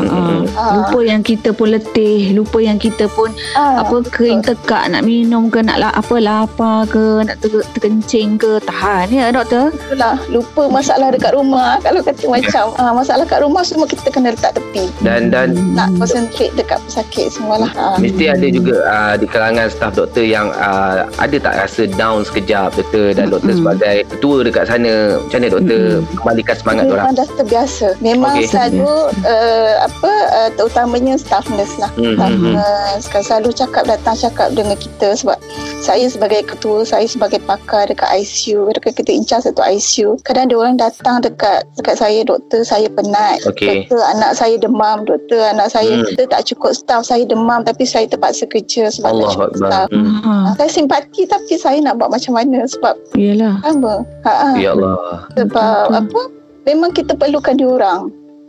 Ah. 0.56 0.74
Lupa 0.80 1.00
yang 1.04 1.22
kita 1.22 1.52
pun 1.52 1.76
letih, 1.76 2.32
lupa 2.32 2.64
yang 2.64 2.80
kita 2.80 3.12
pun 3.12 3.30
Ah, 3.56 3.84
apa 3.84 4.04
kering 4.08 4.44
tekak 4.44 4.92
nak 4.92 5.04
minum 5.04 5.52
ke 5.52 5.60
nak 5.60 5.80
apa 5.92 6.16
lapar 6.20 6.88
ke 6.88 7.24
nak 7.28 7.40
ter, 7.44 7.52
terkencing 7.76 8.40
ke 8.40 8.60
tahan 8.64 9.12
ya 9.12 9.32
doktor. 9.32 9.72
itulah. 9.76 10.16
Lupa 10.32 10.68
masalah 10.72 11.12
dekat 11.12 11.36
rumah. 11.36 11.80
Kalau 11.84 12.02
kata 12.02 12.24
macam 12.28 12.66
ah, 12.80 12.94
masalah 12.96 13.26
kat 13.28 13.40
rumah 13.44 13.64
semua 13.64 13.88
kita 13.88 14.08
kena 14.12 14.32
letak 14.32 14.56
tepi. 14.56 14.88
Dan 15.04 15.32
dan 15.32 15.56
Nak 15.76 16.00
concentrate 16.00 16.56
dekat 16.56 16.80
pesakit 16.88 17.32
semualah. 17.32 17.72
Ah. 17.76 17.98
Mesti 18.00 18.32
ada 18.32 18.48
juga 18.48 18.76
uh, 18.88 19.14
di 19.20 19.28
kalangan 19.28 19.68
staf 19.68 19.96
doktor 19.96 20.24
yang 20.24 20.52
uh, 20.56 21.08
ada 21.20 21.36
tak 21.40 21.54
rasa 21.60 21.88
down 21.96 22.24
sekejap 22.24 22.76
doktor 22.76 23.12
dan 23.16 23.32
doktor 23.32 23.52
Mm-mm. 23.56 23.62
sebagai 23.64 23.96
ketua 24.16 24.38
dekat 24.46 24.64
sana. 24.68 24.94
Macam 25.20 25.40
mana 25.42 25.48
doktor 25.52 25.84
kembalikan 26.16 26.56
semangat 26.56 26.86
orang? 26.92 27.08
Dah 27.26 27.34
terbiasa. 27.36 27.88
Memang 28.00 28.38
Okey. 28.38 28.48
selalu 28.48 28.86
uh, 29.26 29.74
apa 29.82 30.12
uh, 30.32 30.50
terutamanya 30.54 31.18
staff 31.18 31.50
nurse 31.50 31.76
lah. 31.76 31.90
Hmm, 31.94 32.14
Staff 32.16 32.30
hmm, 32.30 32.40
hmm. 32.40 32.54
nurse 32.54 33.06
kan 33.10 33.22
selalu 33.22 33.50
cakap 33.52 33.84
datang 33.86 34.16
cakap 34.16 34.48
dengan 34.54 34.78
kita 34.78 35.18
sebab 35.18 35.38
saya 35.82 36.06
sebagai 36.06 36.46
ketua, 36.46 36.82
saya 36.82 37.06
sebagai 37.06 37.38
pakar 37.42 37.86
dekat 37.86 38.10
ICU, 38.16 38.70
dekat 38.72 38.94
kita 38.96 39.12
in 39.12 39.22
charge 39.22 39.46
satu 39.46 39.62
ICU. 39.62 40.18
Kadang 40.22 40.48
dia 40.48 40.58
orang 40.58 40.78
datang 40.78 41.20
dekat 41.20 41.66
dekat 41.76 41.96
saya, 41.96 42.22
doktor 42.22 42.62
saya 42.62 42.86
penat. 42.88 43.42
Okey. 43.46 43.86
Doktor 43.86 44.02
anak 44.08 44.34
saya 44.34 44.56
demam, 44.56 45.04
doktor 45.04 45.42
anak 45.44 45.70
saya 45.70 45.88
Hmm. 45.96 46.04
kita 46.08 46.28
tak 46.28 46.44
cukup 46.46 46.74
staff, 46.74 47.02
saya 47.04 47.24
demam 47.24 47.62
tapi 47.62 47.86
saya 47.86 48.04
terpaksa 48.06 48.44
kerja 48.46 48.90
sebab 48.90 49.06
tak 49.06 49.14
Allah 49.16 49.30
cukup 49.32 49.50
Akbar. 49.50 49.60
staff. 49.62 49.88
Hmm. 49.90 50.18
Ha, 50.20 50.32
Saya 50.56 50.70
simpati 50.72 51.22
tapi 51.26 51.54
saya 51.56 51.78
nak 51.80 51.96
buat 51.96 52.10
macam 52.10 52.34
mana 52.34 52.60
sebab 52.66 52.94
iyalah. 53.14 53.56
sama. 53.62 53.94
Ha, 54.22 54.32
ha. 54.34 54.50
Ya 54.58 54.74
Allah. 54.74 54.98
Sebab 55.34 55.86
Betul. 55.88 55.96
apa? 55.96 56.22
Memang 56.66 56.98
kita 56.98 57.14
perlukan 57.14 57.54
dia 57.54 57.70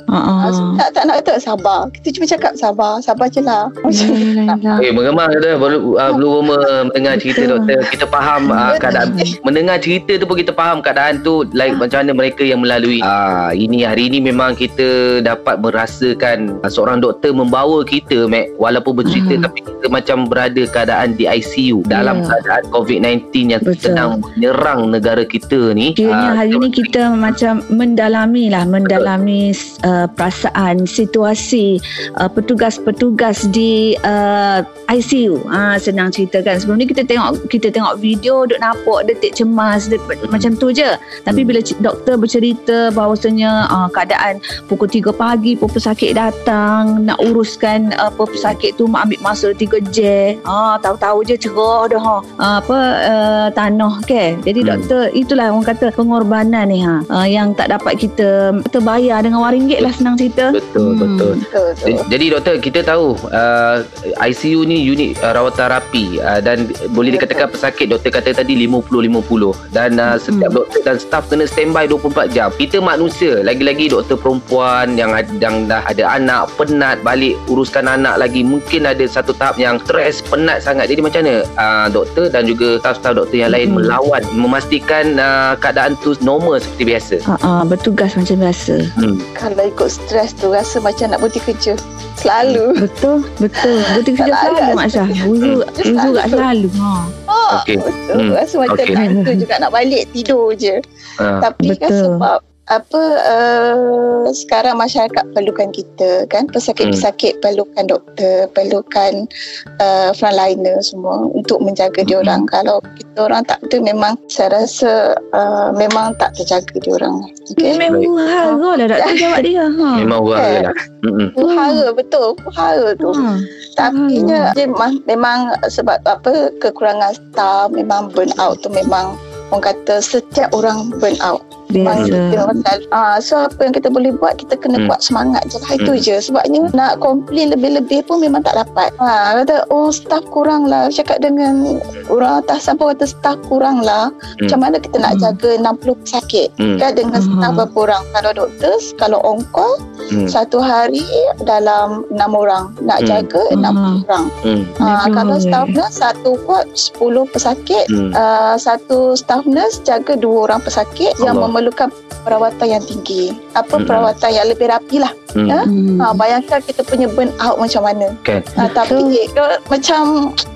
orang. 0.08 0.24
Ha 0.26 0.46
ah. 0.46 0.50
Uh, 0.50 0.72
tak, 0.78 0.88
tak 0.94 1.02
nak 1.06 1.14
kata 1.22 1.32
sabar. 1.38 1.80
Kita 1.90 2.08
cuma 2.14 2.26
cakap 2.26 2.52
sabar. 2.54 2.92
Sabar 3.02 3.26
je 3.28 3.40
lah. 3.42 3.68
Eh, 4.84 4.92
mengemang 4.92 5.32
doktor. 5.32 5.56
Baru, 5.58 5.78
uh, 5.96 6.10
belum 6.14 6.30
lama 6.46 6.58
mendengar 6.92 7.18
cerita 7.18 7.42
doktor. 7.48 7.80
Kita 7.90 8.06
faham 8.06 8.52
uh, 8.52 8.76
keadaan. 8.78 9.16
Mendengar 9.42 9.76
cerita 9.80 10.18
tu 10.18 10.24
pun 10.24 10.36
kita 10.36 10.52
faham 10.52 10.78
keadaan 10.80 11.22
tu 11.22 11.42
like 11.52 11.74
macam 11.74 12.04
mana 12.06 12.12
mereka 12.14 12.42
yang 12.44 12.60
melalui. 12.62 13.00
Ah, 13.02 13.50
ini 13.50 13.82
hari 13.82 14.08
ini 14.12 14.20
memang 14.20 14.54
kita 14.54 15.20
dapat 15.24 15.58
merasakan 15.60 16.60
uh, 16.62 16.70
seorang 16.70 17.00
doktor 17.00 17.32
membawa 17.32 17.82
kita 17.82 18.28
Mac 18.28 18.52
walaupun 18.56 19.02
bercerita 19.02 19.34
Ah. 19.36 19.48
tapi 19.48 19.58
kita 19.64 19.86
macam 19.88 20.18
berada 20.28 20.62
keadaan 20.68 21.16
di 21.16 21.24
ICU 21.26 21.82
dalam 21.88 22.22
Ya. 22.22 22.26
keadaan 22.30 22.62
COVID-19 22.70 23.24
yang 23.50 23.62
Betul. 23.64 23.80
sedang 23.80 24.10
menyerang 24.22 24.92
negara 24.92 25.22
kita 25.24 25.72
ni. 25.72 25.96
Kiranya 25.96 26.36
Ah, 26.36 26.44
hari 26.44 26.54
ini 26.54 26.68
kita 26.70 27.10
macam 27.12 27.64
mendalami 27.72 28.52
lah 28.52 28.62
mendalami 28.68 29.50
uh, 29.82 29.95
perasaan 30.04 30.84
situasi 30.84 31.80
uh, 32.20 32.28
petugas-petugas 32.28 33.48
di 33.48 33.96
uh, 34.04 34.60
ICU. 34.92 35.48
Ha, 35.48 35.80
senang 35.80 36.12
ceritakan. 36.12 36.60
Sebelum 36.60 36.76
ni 36.76 36.86
kita 36.86 37.08
tengok 37.08 37.48
kita 37.48 37.72
tengok 37.72 37.96
video 37.96 38.44
duk 38.44 38.60
nampak 38.60 39.08
detik 39.08 39.32
cemas 39.32 39.88
dek, 39.88 39.98
macam 40.28 40.52
tu 40.52 40.68
je. 40.70 40.94
Tapi 41.24 41.40
Hmm. 41.42 41.48
bila 41.48 41.60
doktor 41.78 42.14
bercerita 42.18 42.90
bahawasanya 42.90 43.70
uh, 43.70 43.88
keadaan 43.94 44.42
pukul 44.66 44.90
3 44.90 45.14
pagi 45.14 45.54
pun 45.54 45.70
pesakit 45.70 46.18
datang 46.18 47.06
nak 47.06 47.22
uruskan 47.22 47.94
uh, 47.94 48.10
apa 48.10 48.26
pesakit 48.26 48.74
tu 48.74 48.90
mak 48.90 49.06
ambil 49.06 49.20
masa 49.22 49.54
3 49.54 49.78
jam. 49.94 50.34
Ha, 50.42 50.82
tahu-tahu 50.82 51.22
je 51.22 51.38
cerah 51.38 51.86
dah 51.86 52.02
ha. 52.02 52.16
Uh, 52.34 52.54
apa 52.58 52.78
uh, 53.06 53.46
tanah 53.54 53.94
ke. 54.02 54.34
Jadi 54.42 54.60
Hmm. 54.66 54.70
doktor 54.74 55.02
itulah 55.14 55.54
orang 55.54 55.62
kata 55.62 55.94
pengorbanan 55.94 56.66
ni 56.66 56.82
ha 56.82 56.98
uh, 57.06 57.26
yang 57.28 57.54
tak 57.54 57.70
dapat 57.70 57.94
kita 57.94 58.50
terbayar 58.74 59.22
dengan 59.22 59.38
wang 59.46 59.54
ringgit 59.54 59.78
lah 59.86 59.94
senang 59.94 60.14
cerita. 60.14 60.50
Betul, 60.50 60.88
Hmm. 60.90 60.98
betul. 60.98 61.32
Betul 61.38 61.68
tu. 61.72 61.84
Jadi- 61.86 62.04
Jadi 62.08 62.24
doktor 62.28 62.54
kita 62.58 62.80
tahu 62.82 63.06
uh, 63.30 63.76
ICU 64.20 64.60
ni 64.62 64.82
unit 64.82 65.14
uh, 65.20 65.30
rawatan 65.30 65.70
rapi 65.70 66.18
uh, 66.18 66.40
dan 66.40 66.66
boleh 66.90 67.12
dikatakan 67.12 67.46
pesakit 67.46 67.86
doktor 67.86 68.10
kata 68.10 68.34
tadi 68.34 68.66
50-50 68.66 69.70
dan 69.70 69.96
uh, 69.96 70.16
setiap 70.16 70.50
Hmm. 70.50 70.58
doktor 70.58 70.80
dan 70.82 70.96
staf 70.96 71.24
kena 71.26 71.44
standby 71.44 71.84
24 71.84 72.30
jam. 72.30 72.48
Kita 72.50 72.80
manusia 72.80 73.40
lagi-lagi 73.40 73.88
doktor 73.88 74.16
perempuan 74.16 74.94
yang 74.94 75.12
yang 75.38 75.66
dah 75.66 75.84
ada 75.84 76.04
anak 76.12 76.50
penat 76.56 76.98
balik 77.00 77.38
uruskan 77.46 77.86
anak 77.86 78.16
lagi 78.16 78.40
mungkin 78.40 78.84
ada 78.84 79.04
satu 79.04 79.30
tahap 79.32 79.56
yang 79.56 79.78
stres 79.80 80.18
penat 80.20 80.60
sangat. 80.60 80.88
Jadi 80.88 81.00
macam 81.00 81.20
mana 81.22 81.36
uh, 81.56 81.86
doktor 81.88 82.26
dan 82.26 82.44
juga 82.44 82.80
staf-staf 82.80 83.14
doktor 83.14 83.36
yang 83.36 83.52
lain 83.52 83.68
Hmm. 83.68 83.82
melawan 83.82 84.22
memastikan 84.32 85.18
uh, 85.18 85.52
keadaan 85.56 85.98
tu 86.00 86.14
normal 86.20 86.56
seperti 86.56 86.84
biasa. 86.86 87.14
Ha 87.24 87.34
ah, 87.38 87.62
bertugas 87.62 88.14
macam 88.14 88.36
biasa. 88.38 88.74
Hmm. 88.96 89.18
Kalau 89.34 89.54
ikut 89.76 89.92
stres 89.92 90.32
tu 90.32 90.48
rasa 90.48 90.80
macam 90.80 91.12
nak 91.12 91.20
berhenti 91.20 91.44
kerja. 91.44 91.76
Selalu. 92.16 92.72
Betul, 92.88 93.28
betul. 93.36 93.76
Betul 93.92 94.12
kerja 94.16 94.32
Tak 94.32 94.40
selalu 94.40 94.72
Mak 94.72 94.88
Syah. 94.88 95.08
Uzu, 95.28 95.52
uzu 95.84 96.08
kat 96.16 96.26
selalu. 96.32 96.68
Ha. 96.80 96.90
Oh, 97.28 97.50
Okey. 97.60 97.76
betul. 97.76 98.16
Hmm. 98.16 98.32
Rasa 98.32 98.54
macam 98.56 98.72
Okey. 98.80 98.96
tak 98.96 99.06
tu 99.20 99.32
juga 99.44 99.54
nak 99.60 99.70
balik 99.76 100.02
tidur 100.16 100.56
je. 100.56 100.80
Uh, 101.20 101.38
Tapi 101.44 101.76
kan 101.76 101.92
Betul. 101.92 102.02
sebab 102.16 102.38
apa 102.66 103.02
uh, 103.22 104.26
sekarang 104.28 104.74
masyarakat 104.76 105.22
perlukan 105.30 105.70
kita 105.70 106.26
kan 106.26 106.50
pesakit-pesakit 106.50 107.38
perlukan 107.38 107.86
doktor 107.86 108.50
perlukan 108.50 109.30
uh, 109.78 110.10
frontliner 110.12 110.82
semua 110.82 111.30
untuk 111.30 111.62
menjaga 111.62 112.02
Hmm. 112.02 112.10
diorang 112.10 112.42
kalau 112.46 112.82
kita 112.98 113.18
orang 113.22 113.46
tak 113.46 113.62
betul 113.62 113.80
memang 113.80 114.18
saya 114.26 114.50
rasa 114.52 115.14
uh, 115.30 115.70
memang 115.72 116.12
tak 116.18 116.34
terjaga 116.34 116.76
diorang 116.82 117.22
okey 117.54 117.78
Memang 117.78 118.02
hara 118.18 118.52
lah 118.52 118.86
doktor 118.90 119.14
jawab 119.22 119.40
dia. 119.40 119.64
Ha. 119.64 119.88
memang 119.96 120.20
orang 120.20 120.42
lah. 120.66 120.74
Mm-mm. 121.06 121.28
Puhara 121.32 121.86
betul 121.94 122.34
puhara 122.42 122.88
tu 122.94 123.14
Ha. 123.14 123.38
Tapi 123.76 123.94
Hmm. 124.16 124.26
dia 124.26 124.42
memang, 124.56 124.98
memang 125.04 125.38
sebab 125.68 126.00
apa 126.02 126.50
kekurangan 126.58 127.14
staff 127.14 127.70
memang 127.70 128.10
burn 128.10 128.32
out 128.36 128.58
tu 128.60 128.68
memang 128.68 129.14
orang 129.48 129.62
kata 129.62 130.00
setiap 130.00 130.50
orang 130.50 130.90
burn 130.96 131.14
out. 131.22 131.44
Biasa. 131.76 132.04
selalu- 132.06 132.88
Ah, 132.88 133.16
so 133.18 133.34
apa 133.38 133.60
yang 133.60 133.74
kita 133.74 133.88
boleh 133.88 134.12
buat 134.12 134.36
kita 134.36 134.56
kena 134.56 134.78
Hmm. 134.78 134.88
buat 134.88 135.00
semangat 135.00 135.42
je 135.46 135.58
lah 135.58 135.72
itu 135.74 135.92
Hmm. 135.92 136.02
je 136.02 136.16
sebabnya 136.22 136.60
nak 136.72 136.92
komplain 136.98 137.50
lebih-lebih 137.50 138.04
pun 138.04 138.18
memang 138.18 138.40
tak 138.40 138.56
dapat. 138.56 138.94
Ha, 138.96 139.36
kata 139.36 139.68
oh 139.68 139.90
staff 139.90 140.24
kurang 140.26 140.64
lah 140.64 140.88
cakap 140.88 141.18
dengan 141.18 141.78
orang 142.06 142.40
atasan 142.40 142.76
pun 142.76 142.92
kata 142.92 143.04
staff 143.04 143.36
kurang 143.44 143.80
lah. 143.80 144.08
Hmm. 144.08 144.40
Macam 144.42 144.58
mana 144.60 144.76
kita 144.78 144.96
nak 144.96 145.14
Hmm. 145.14 145.22
jaga 145.22 145.50
60 145.58 145.96
pesakit 145.98 146.48
Hmm. 146.56 146.76
kan 146.76 146.92
dengan 146.92 147.20
staff 147.20 147.50
Hmm. 147.50 147.58
berapa 147.58 147.76
orang. 147.82 148.02
Kalau 148.12 148.30
doktor 148.34 148.74
kalau 148.96 149.18
on 149.20 149.40
call 149.50 149.74
Hmm. 150.08 150.26
satu 150.26 150.58
hari 150.58 151.02
dalam 151.42 152.04
6 152.10 152.32
orang 152.32 152.72
nak 152.80 153.00
Hmm. 153.00 153.08
jaga 153.08 153.42
Hmm. 153.50 153.60
60 153.60 153.94
orang. 154.04 154.26
Hmm. 154.42 154.62
Ha, 154.78 154.86
kalau 155.10 155.36
staff 155.36 155.66
nurse 155.68 155.96
satu 155.96 156.30
ward 156.44 156.66
10 156.72 157.26
pesakit, 157.26 157.84
Hmm. 157.88 158.12
uh, 158.12 158.54
satu 158.56 159.14
staff 159.14 159.42
nurse 159.44 159.82
jaga 159.82 160.14
dua 160.14 160.46
orang 160.46 160.60
pesakit 160.60 161.12
yang 161.18 161.36
Allah. 161.36 161.48
Memerlukan 161.66 161.90
perawatan 162.22 162.66
yang 162.68 162.82
tinggi. 162.82 163.34
Apa 163.52 163.74
Hmm. 163.76 163.86
perawatan 163.86 164.30
yang 164.30 164.46
lebih 164.46 164.66
rapi 164.66 164.96
lah. 164.98 165.10
Hmm. 165.34 165.46
Ya? 165.46 165.60
Hmm. 165.62 165.98
Ha, 166.00 166.14
bayangkan 166.14 166.62
kita 166.62 166.80
punya 166.80 167.06
burn 167.06 167.28
out 167.38 167.58
macam 167.58 167.82
mana. 167.84 168.08
Kan. 168.22 168.40
Ha, 168.56 168.70
tapi 168.70 168.96
kalau 169.28 169.58
macam 169.68 170.00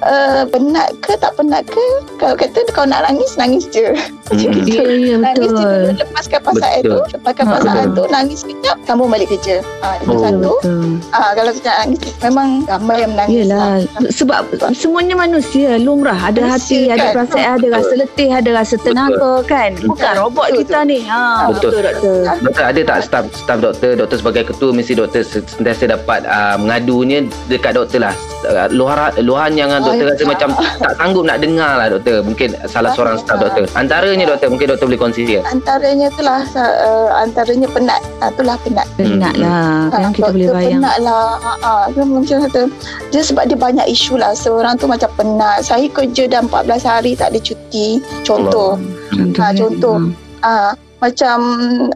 uh, 0.00 0.42
penat 0.52 0.88
ke 1.02 1.12
tak 1.14 1.34
penat 1.36 1.66
ke, 1.66 1.84
kalau 2.16 2.34
kata 2.34 2.62
kau 2.70 2.86
nak 2.86 3.04
nangis, 3.04 3.34
nangis 3.36 3.66
je. 3.68 3.92
Macam 4.30 4.46
Hmm. 4.46 4.62
gitu. 4.62 4.78
Ya, 4.80 5.16
Nangis 5.18 5.50
je 5.50 5.66
betul. 5.66 5.82
lepaskan 5.98 6.40
Betul. 6.40 6.80
tu, 6.80 6.98
lepaskan 7.12 7.44
Ha, 7.44 7.50
perasaan 7.52 7.76
betul. 7.84 7.96
tu, 7.98 8.02
nangis 8.08 8.40
kejap, 8.40 8.76
sambung 8.80 9.10
balik 9.10 9.28
kerja. 9.28 9.56
Ha, 9.82 9.88
itu 9.98 10.08
Oh. 10.08 10.22
satu. 10.22 10.52
Betul. 10.56 10.86
Ah 11.10 11.30
kalau 11.34 11.50
kita 11.50 11.70
nangis 11.76 12.00
memang 12.20 12.48
ramai 12.64 12.96
yang 13.00 13.10
menangis. 13.10 13.34
Yelah 13.36 13.70
Sebab 14.10 14.42
semuanya 14.72 15.14
manusia 15.14 15.74
Lumrah 15.76 16.18
Ada 16.20 16.46
hati 16.48 16.86
Manusia, 16.86 16.92
Ada 16.92 17.00
kan? 17.00 17.12
perasaan 17.12 17.46
Ada 17.48 17.58
Betul. 17.60 17.74
rasa 17.74 17.92
letih 17.96 18.28
Ada 18.30 18.50
rasa 18.52 18.74
tenaga 18.76 19.32
kan 19.44 19.70
Bukan 19.76 19.96
Betul. 19.96 20.20
robot 20.20 20.46
Betul, 20.46 20.58
kita 20.60 20.78
ni 20.84 20.98
ha, 21.06 21.48
Betul. 21.48 21.70
Betul 21.70 21.82
doktor 21.82 22.14
Doktor 22.42 22.64
ada 22.66 22.80
tak 22.82 22.98
staf 23.00 23.24
staf 23.32 23.58
doktor 23.58 23.90
doktor 23.94 24.16
sebagai 24.18 24.42
ketua 24.46 24.70
mesti 24.70 24.92
doktor 24.92 25.22
sentiasa 25.22 25.84
dapat 25.88 26.26
uh, 26.26 26.56
mengadunya 26.56 27.18
dekat 27.46 27.74
doktor 27.74 28.04
lah 28.04 28.14
uh, 28.44 28.66
luahan 28.68 29.14
luahan 29.20 29.52
yang 29.54 29.68
Oh, 29.70 29.80
doktor 29.86 30.10
rasa 30.10 30.22
ya. 30.22 30.28
macam 30.28 30.48
tak 30.76 30.92
sanggup 30.98 31.24
nak 31.24 31.38
dengar 31.38 31.72
lah 31.78 31.86
doktor 31.88 32.20
mungkin 32.20 32.48
salah 32.66 32.90
seorang 32.92 33.16
staf 33.16 33.38
doktor 33.38 33.64
antaranya 33.72 34.24
doktor 34.26 34.50
mungkin 34.50 34.66
doktor 34.68 34.86
boleh 34.86 34.98
kongsi 34.98 35.22
Antaranya 35.46 36.10
itulah 36.10 36.42
uh, 36.56 37.08
antaranya 37.14 37.70
penat. 37.70 38.00
Ah, 38.18 38.28
itulah 38.28 38.56
penat. 38.58 38.86
Penat 38.96 39.34
lah 39.36 39.86
Kan 39.88 40.00
Ah, 40.00 40.10
kita 40.10 40.32
boleh 40.32 40.48
bayang 40.50 40.80
Penat 40.80 40.96
lah. 41.00 41.38
Ha, 41.38 41.52
ha. 41.60 41.72
Dia 41.86 42.02
macam 42.02 42.36
kata, 42.42 42.62
dia 43.10 43.22
sebab 43.22 43.44
dia 43.46 43.54
banyak 43.54 43.86
isu 43.86 44.16
lah. 44.16 44.32
Seorang 44.32 44.74
tu 44.74 44.88
macam 44.88 45.06
penat. 45.14 45.62
Saya 45.62 45.86
kerja 45.86 46.26
dah 46.26 46.40
14 46.42 46.82
hari 46.82 47.12
tak 47.14 47.30
ada 47.30 47.38
cuti. 47.38 48.00
Contoh. 48.24 48.74
Contohnya, 49.12 49.44
Ah, 49.44 49.52
contoh. 49.54 49.96
ha. 50.40 50.50
Ah, 50.50 50.70
macam 51.00 51.38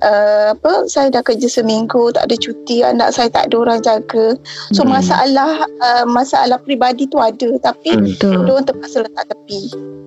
uh, 0.00 0.52
apa 0.52 0.72
saya 0.84 1.08
dah 1.08 1.20
kerja 1.20 1.44
seminggu 1.44 2.08
tak 2.10 2.24
ada 2.24 2.36
cuti 2.36 2.80
anak 2.80 3.12
saya 3.12 3.28
tak 3.28 3.48
ada 3.48 3.56
orang 3.60 3.80
jaga 3.80 4.32
so 4.72 4.80
Hmm. 4.80 4.96
masalah 4.96 5.50
uh, 5.78 6.04
masalah 6.04 6.56
peribadi 6.58 7.04
tu 7.06 7.20
ada 7.20 7.52
tapi 7.60 7.92
Hmm. 7.92 8.08
Betul 8.08 8.32
dia 8.42 8.50
orang 8.50 8.66
terpaksa 8.66 8.98
letak 9.00 9.24
tepi 9.28 9.60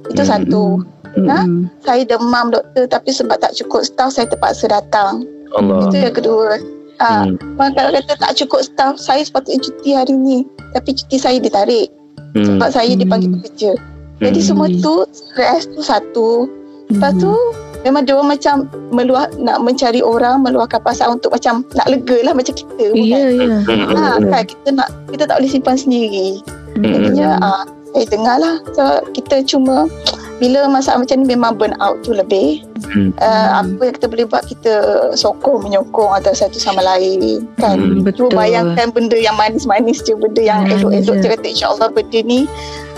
itu 0.07 0.21
Hmm. 0.21 0.27
satu 0.27 0.63
Hmm. 1.13 1.25
Ha? 1.25 1.39
Hmm. 1.39 1.61
saya 1.81 2.03
demam 2.03 2.49
doktor 2.49 2.85
tapi 2.85 3.09
sebab 3.09 3.37
tak 3.37 3.53
cukup 3.53 3.81
staff 3.81 4.11
saya 4.11 4.25
terpaksa 4.25 4.65
datang 4.67 5.25
Allah 5.53 5.85
itu 5.85 5.95
yang 5.95 6.13
kedua 6.13 6.57
ah 6.97 7.23
Hmm. 7.23 7.37
hmm. 7.37 7.73
kalau 7.73 7.89
kata 7.93 8.13
tak 8.17 8.33
cukup 8.35 8.61
staff 8.61 8.97
saya 8.97 9.21
sepatutnya 9.21 9.61
cuti 9.61 9.89
hari 9.93 10.13
ni 10.13 10.41
tapi 10.73 10.91
cuti 10.91 11.17
saya 11.17 11.37
ditarik 11.37 11.93
Hmm. 12.33 12.57
sebab 12.57 12.69
saya 12.71 12.91
Hmm. 12.91 13.01
dipanggil 13.01 13.29
bekerja 13.31 13.71
jadi 14.17 14.39
Hmm. 14.41 14.47
semua 14.49 14.67
tu 14.75 15.05
stres 15.09 15.69
tu 15.69 15.81
satu 15.81 16.29
lepas 16.89 17.13
tu 17.15 17.33
memang 17.87 18.03
dia 18.03 18.13
orang 18.13 18.29
macam 18.29 18.55
meluah 18.89 19.25
nak 19.37 19.57
mencari 19.59 19.99
orang 19.99 20.39
meluahkan 20.39 20.77
perasaan 20.77 21.15
untuk 21.15 21.31
macam 21.31 21.63
nak 21.73 21.87
lega 21.87 22.17
lah 22.21 22.33
macam 22.33 22.53
kita 22.53 22.85
Ya 22.91 23.23
ya 23.25 23.47
Hmm. 23.59 23.87
Ha, 23.89 24.03
Hmm. 24.15 24.29
kan 24.29 24.43
kita 24.43 24.69
nak 24.71 24.87
kita 25.07 25.23
tak 25.23 25.35
boleh 25.37 25.49
simpan 25.49 25.75
sendiri 25.75 26.43
Hmm. 26.73 26.83
Jadinya 26.85 27.29
ah, 27.39 27.63
saya 27.89 28.05
dengar 28.05 28.37
lah 28.37 28.55
so, 28.69 28.83
kita 29.11 29.41
cuma 29.43 29.87
bila 30.37 30.69
masalah 30.69 31.01
macam 31.01 31.17
ni 31.17 31.25
memang 31.27 31.55
burn 31.55 31.73
out 31.79 31.97
tu 32.01 32.13
lebih 32.13 32.61
Hmm. 32.87 33.09
uh, 33.17 33.59
apa 33.59 33.81
yang 33.81 33.95
kita 33.95 34.07
boleh 34.07 34.25
buat 34.25 34.45
kita 34.45 34.73
sokong 35.13 35.59
menyokong 35.61 36.13
antara 36.13 36.37
satu 36.37 36.55
sama 36.57 36.79
lain 36.79 37.43
kan 37.55 37.73
Hmm, 37.75 37.99
betul. 37.99 38.29
Cuba 38.29 38.45
bayangkan 38.45 38.91
benda 38.91 39.17
yang 39.17 39.33
manis-manis 39.33 39.99
je 39.99 40.13
benda 40.13 40.39
yang 40.39 40.61
Hmm, 40.63 40.77
elok-elok 40.77 41.15
je. 41.15 41.19
je 41.19 41.29
kata 41.31 41.45
insyaAllah 41.49 41.89
benda 41.89 42.19
ni 42.21 42.45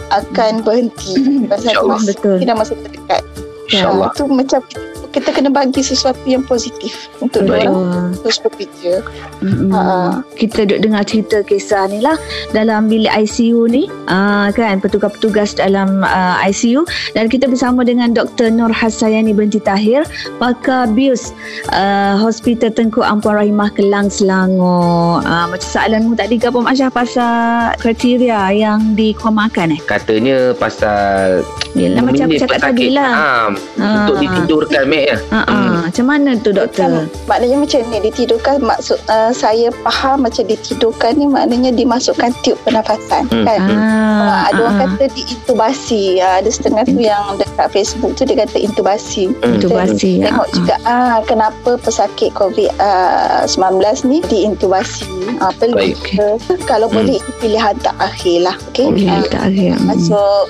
akan 0.09 0.61
berhenti 0.61 1.13
pasal 1.47 1.71
InsyaAllah. 1.71 1.95
masa 1.95 2.11
Betul. 2.11 2.35
dalam 2.39 2.57
masa 2.57 2.73
terdekat 2.75 3.21
InsyaAllah. 3.69 4.09
Ah, 4.09 4.17
tu 4.17 4.25
macam 4.25 4.61
kita 5.09 5.33
kena 5.33 5.49
bagi 5.49 5.81
sesuatu 5.81 6.21
yang 6.25 6.45
positif 6.45 7.09
untuk 7.19 7.49
Baik. 7.49 7.67
orang 7.69 8.13
terus 8.21 8.37
berfikir 8.41 9.01
Mm-mm. 9.39 9.71
Ha. 9.71 10.21
Kita 10.35 10.67
duk 10.67 10.79
dengar 10.83 11.03
cerita 11.07 11.41
kisah 11.43 11.87
ni 11.89 12.03
lah 12.03 12.15
dalam 12.51 12.87
bilik 12.87 13.11
ICU 13.11 13.67
ni 13.69 13.87
uh, 14.11 14.51
kan 14.53 14.79
petugas-petugas 14.79 15.55
dalam 15.57 16.03
uh, 16.03 16.37
ICU 16.45 16.83
dan 17.15 17.31
kita 17.31 17.47
bersama 17.49 17.83
dengan 17.83 18.11
Dr. 18.13 18.51
Nur 18.53 18.71
Hasayani 18.71 19.33
binti 19.33 19.59
Tahir 19.59 20.03
pakar 20.37 20.91
bius 20.91 21.31
uh, 21.73 22.19
Hospital 22.19 22.71
Tengku 22.73 23.01
Ampuan 23.01 23.39
Rahimah 23.39 23.71
Kelang 23.73 24.11
Selangor 24.11 25.23
uh, 25.23 25.45
macam 25.49 25.69
soalanmu 25.69 26.13
tadi 26.15 26.37
ke 26.37 26.51
Asyah 26.51 26.91
pasal 26.91 27.73
kriteria 27.79 28.51
yang 28.53 28.93
dikomakan 28.93 29.73
eh 29.73 29.81
katanya 29.87 30.53
pasal 30.53 31.41
Yelah 31.77 32.01
macam 32.01 32.25
aku 32.25 32.41
cakap 32.41 32.57
pesakit. 32.57 32.73
tadi 32.73 32.87
lah 32.97 33.13
ha, 33.13 33.29
untuk 33.77 34.15
ditidurkan 34.17 34.83
Mek 34.99 35.07
ya 35.07 35.17
uh, 35.31 35.47
uh, 35.47 35.71
macam 35.87 36.05
mana 36.05 36.35
tu 36.35 36.51
doktor 36.51 37.07
maknanya 37.23 37.55
macam 37.57 37.79
ni 37.87 38.03
ditidurkan 38.03 38.59
maksud 38.59 38.99
uh, 39.07 39.31
saya 39.31 39.71
faham 39.79 40.27
macam 40.27 40.43
ditidurkan 40.43 41.15
ni 41.15 41.23
maknanya 41.23 41.71
dimasukkan 41.71 42.35
tiub 42.43 42.59
pernafasan 42.61 43.23
Hmm. 43.29 43.47
kan 43.47 43.59
Ah, 43.63 44.19
Ah, 44.19 44.39
ada 44.51 44.59
orang 44.61 44.75
ah, 44.75 44.81
kata 44.91 45.05
diintubasi 45.15 46.19
ah, 46.19 46.43
ada 46.43 46.49
setengah 46.49 46.83
tu 46.83 46.99
yang 46.99 47.23
dekat 47.35 47.71
Facebook 47.71 48.11
tu 48.13 48.27
dia 48.27 48.35
kata 48.37 48.59
intubasi 48.59 49.31
Hmm. 49.31 49.55
intubasi 49.55 50.19
tengok 50.19 50.43
ah, 50.43 50.51
juga 50.51 50.75
ah 50.83 51.17
kenapa 51.23 51.79
pesakit 51.79 52.35
COVID-19 52.35 53.79
ni 54.03 54.19
diintubasi 54.21 55.07
ah, 55.39 55.53
perlu 55.53 55.79
Baik. 55.79 55.95
ke 56.03 56.27
kalau 56.65 56.87
Hmm. 56.87 56.99
boleh 56.99 57.19
pilihan 57.39 57.75
terakhir 57.77 58.37
lah 58.43 58.55
okay? 58.67 58.91
ah. 59.07 59.15
Ah, 59.15 59.23
tak 59.25 59.41
akhir 59.47 59.71
Hmm. 59.71 59.87
masuk 59.87 60.43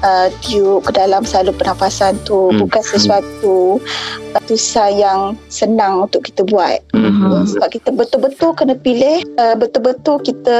uh, 0.00 0.26
tiub 0.40 0.80
ke 0.80 0.90
dalam 0.92 1.22
salur 1.24 1.50
pernafasan 1.52 2.14
tu 2.22 2.52
Hmm. 2.52 2.62
bukan 2.62 2.82
sesuatu 2.84 3.82
keputusan 4.36 5.00
yang 5.00 5.20
senang 5.48 6.04
untuk 6.06 6.28
kita 6.28 6.44
buat 6.46 6.80
Hmm. 6.96 7.32
Ah. 7.32 7.44
sebab 7.48 7.68
kita 7.72 7.90
betul-betul 7.94 8.50
kena 8.54 8.74
pilih 8.78 9.24
uh, 9.40 9.56
betul-betul 9.56 10.20
kita 10.22 10.58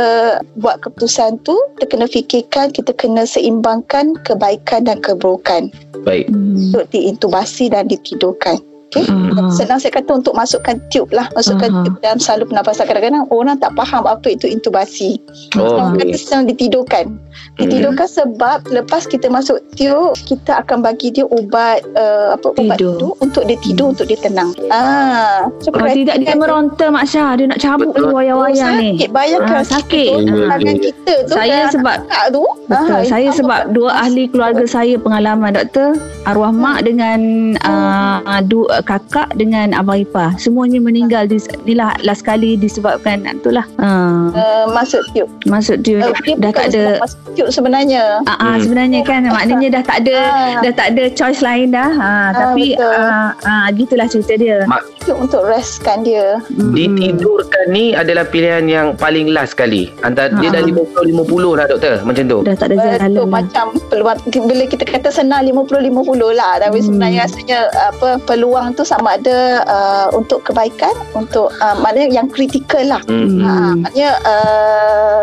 buat 0.59 0.81
keputusan 0.83 1.43
tu 1.45 1.55
kita 1.77 1.97
kena 1.97 2.07
fikirkan 2.09 2.73
kita 2.73 2.91
kena 2.97 3.29
seimbangkan 3.29 4.17
kebaikan 4.25 4.89
dan 4.89 4.99
keburukan 5.05 5.71
baik 6.03 6.27
untuk 6.31 6.87
diintubasi 6.91 7.71
dan 7.71 7.87
ditidurkan 7.91 8.59
Okay. 8.97 9.37
Ah. 9.37 9.51
Senang 9.51 9.79
saya 9.79 9.93
kata 9.93 10.11
untuk 10.15 10.33
masukkan 10.33 10.81
tube 10.89 11.11
lah. 11.11 11.29
Masukkan 11.33 11.69
Aha. 11.69 11.83
tube 11.83 11.99
dalam 12.01 12.17
salur 12.17 12.47
pernafasan. 12.47 12.87
Kadang-kadang 12.87 13.29
orang 13.29 13.57
tak 13.57 13.75
faham 13.75 14.05
apa 14.05 14.27
itu 14.29 14.47
intubasi. 14.47 15.21
Oh, 15.55 15.77
Orang 15.77 15.99
kata 15.99 16.17
senang 16.17 16.49
ditidurkan. 16.49 17.17
Ditidurkan 17.57 18.05
sebab 18.07 18.65
lepas 18.69 19.05
kita 19.05 19.29
masuk 19.29 19.61
tube, 19.75 20.17
kita 20.25 20.61
akan 20.61 20.81
bagi 20.81 21.09
dia 21.11 21.25
ubat 21.27 21.85
uh, 21.95 22.35
apa 22.35 22.53
ubat 22.55 22.77
Tidur. 22.77 22.97
tidur 22.97 23.13
untuk 23.19 23.43
dia 23.45 23.59
tidur 23.61 23.87
untuk 23.93 24.07
dia 24.07 24.19
tenang. 24.19 24.51
Ah, 24.69 25.49
so 25.61 25.69
Kalau 25.69 25.89
tidak 25.89 26.17
dia 26.19 26.33
meronta 26.33 26.89
Mak 26.89 27.05
Syah 27.05 27.33
Dia 27.35 27.47
nak 27.47 27.59
cabut 27.59 27.91
Betul. 27.91 28.09
ni 28.09 28.15
wayang-wayang 28.15 28.75
ni 28.77 28.91
Sakit 28.95 29.11
bayangkan 29.11 29.61
Ah, 29.61 29.67
sakit. 29.67 30.09
Tangan 30.27 30.61
Hmm. 30.67 30.81
kita 30.81 31.15
tu 31.25 31.33
Saya 31.33 31.59
sebab- 31.69 32.03
tu 32.29 32.45
Betul. 32.67 32.93
ah, 32.93 33.03
saya 33.05 33.29
sebab 33.31 33.61
dua 33.71 33.91
ahli 33.97 34.25
keluarga 34.27 34.65
saya 34.65 34.95
pengalaman 34.97 35.53
doktor 35.53 35.97
arwah 36.25 36.51
mak 36.51 36.83
dengan 36.83 37.21
uh, 37.63 38.41
dua 38.43 38.83
kakak 38.87 39.35
dengan 39.35 39.75
abang 39.75 39.99
ipar 39.99 40.33
semuanya 40.37 40.79
meninggal 40.79 41.27
di 41.27 41.37
inilah 41.61 41.93
last 42.01 42.23
kali 42.23 42.55
disebabkan 42.55 43.27
itulah 43.27 43.67
uh, 43.77 44.31
uh, 44.31 44.65
masuk 44.71 45.03
tube. 45.11 45.29
masuk 45.45 45.83
dia 45.83 45.99
Uh, 45.99 46.15
dia 46.23 46.35
dah 46.37 46.49
bukan 46.49 46.55
tak 46.55 46.67
ada 46.71 46.83
masuk 46.99 47.19
tube 47.35 47.51
sebenarnya. 47.51 48.05
Ah, 48.23 48.33
ah, 48.33 48.47
Hmm. 48.49 48.63
sebenarnya 48.63 49.01
kan 49.03 49.21
maknanya 49.27 49.69
dah 49.71 49.83
tak 49.83 49.97
ada 50.01 50.17
Ah. 50.17 50.61
dah 50.61 50.73
tak 50.73 50.87
ada 50.93 51.05
choice 51.11 51.41
lain 51.41 51.69
dah. 51.69 51.91
Ha 51.91 52.11
tapi 52.33 52.73
betul. 52.73 52.95
ah, 52.95 53.31
ah 53.43 53.67
gitulah 53.71 54.07
cerita 54.07 54.35
dia. 54.35 54.59
Tube 54.99 55.19
untuk 55.21 55.43
restkan 55.45 56.03
dia. 56.03 56.39
Mm-mm. 56.49 56.73
Ditidurkan 56.73 57.67
ni 57.69 57.93
adalah 57.93 58.25
pilihan 58.25 58.65
yang 58.65 58.87
paling 58.95 59.29
last 59.29 59.53
sekali. 59.53 59.91
Antara 60.01 60.31
dia 60.33 60.49
Ha. 60.49 60.55
dah 60.55 60.63
50-50 60.63 61.27
dah 61.55 61.67
doktor 61.67 61.95
macam 62.03 62.25
tu. 62.25 62.39
Dah 62.41 62.55
tak 62.55 62.67
ada 62.69 62.77
jalan. 62.77 63.11
lah. 63.13 63.27
macam 63.27 63.67
peluang 63.87 64.17
bila 64.45 64.65
kita 64.65 64.85
kata 64.85 65.09
senang 65.11 65.43
50-50 65.45 65.91
lah 66.33 66.53
tapi 66.59 66.79
Hmm. 66.79 66.87
sebenarnya 66.87 67.21
rasanya 67.25 67.59
apa 67.85 68.09
peluang 68.23 68.66
tu 68.73 68.83
sama 68.83 69.15
ada 69.15 69.39
uh, 69.63 70.07
untuk 70.11 70.43
kebaikan 70.43 70.91
untuk 71.13 71.53
uh, 71.59 71.77
maknanya 71.77 72.09
yang 72.17 72.27
kritikal 72.27 72.83
lah 72.83 73.03
Hmm. 73.05 73.39
ha, 73.39 73.53
maknanya 73.77 74.11
uh, 74.25 75.21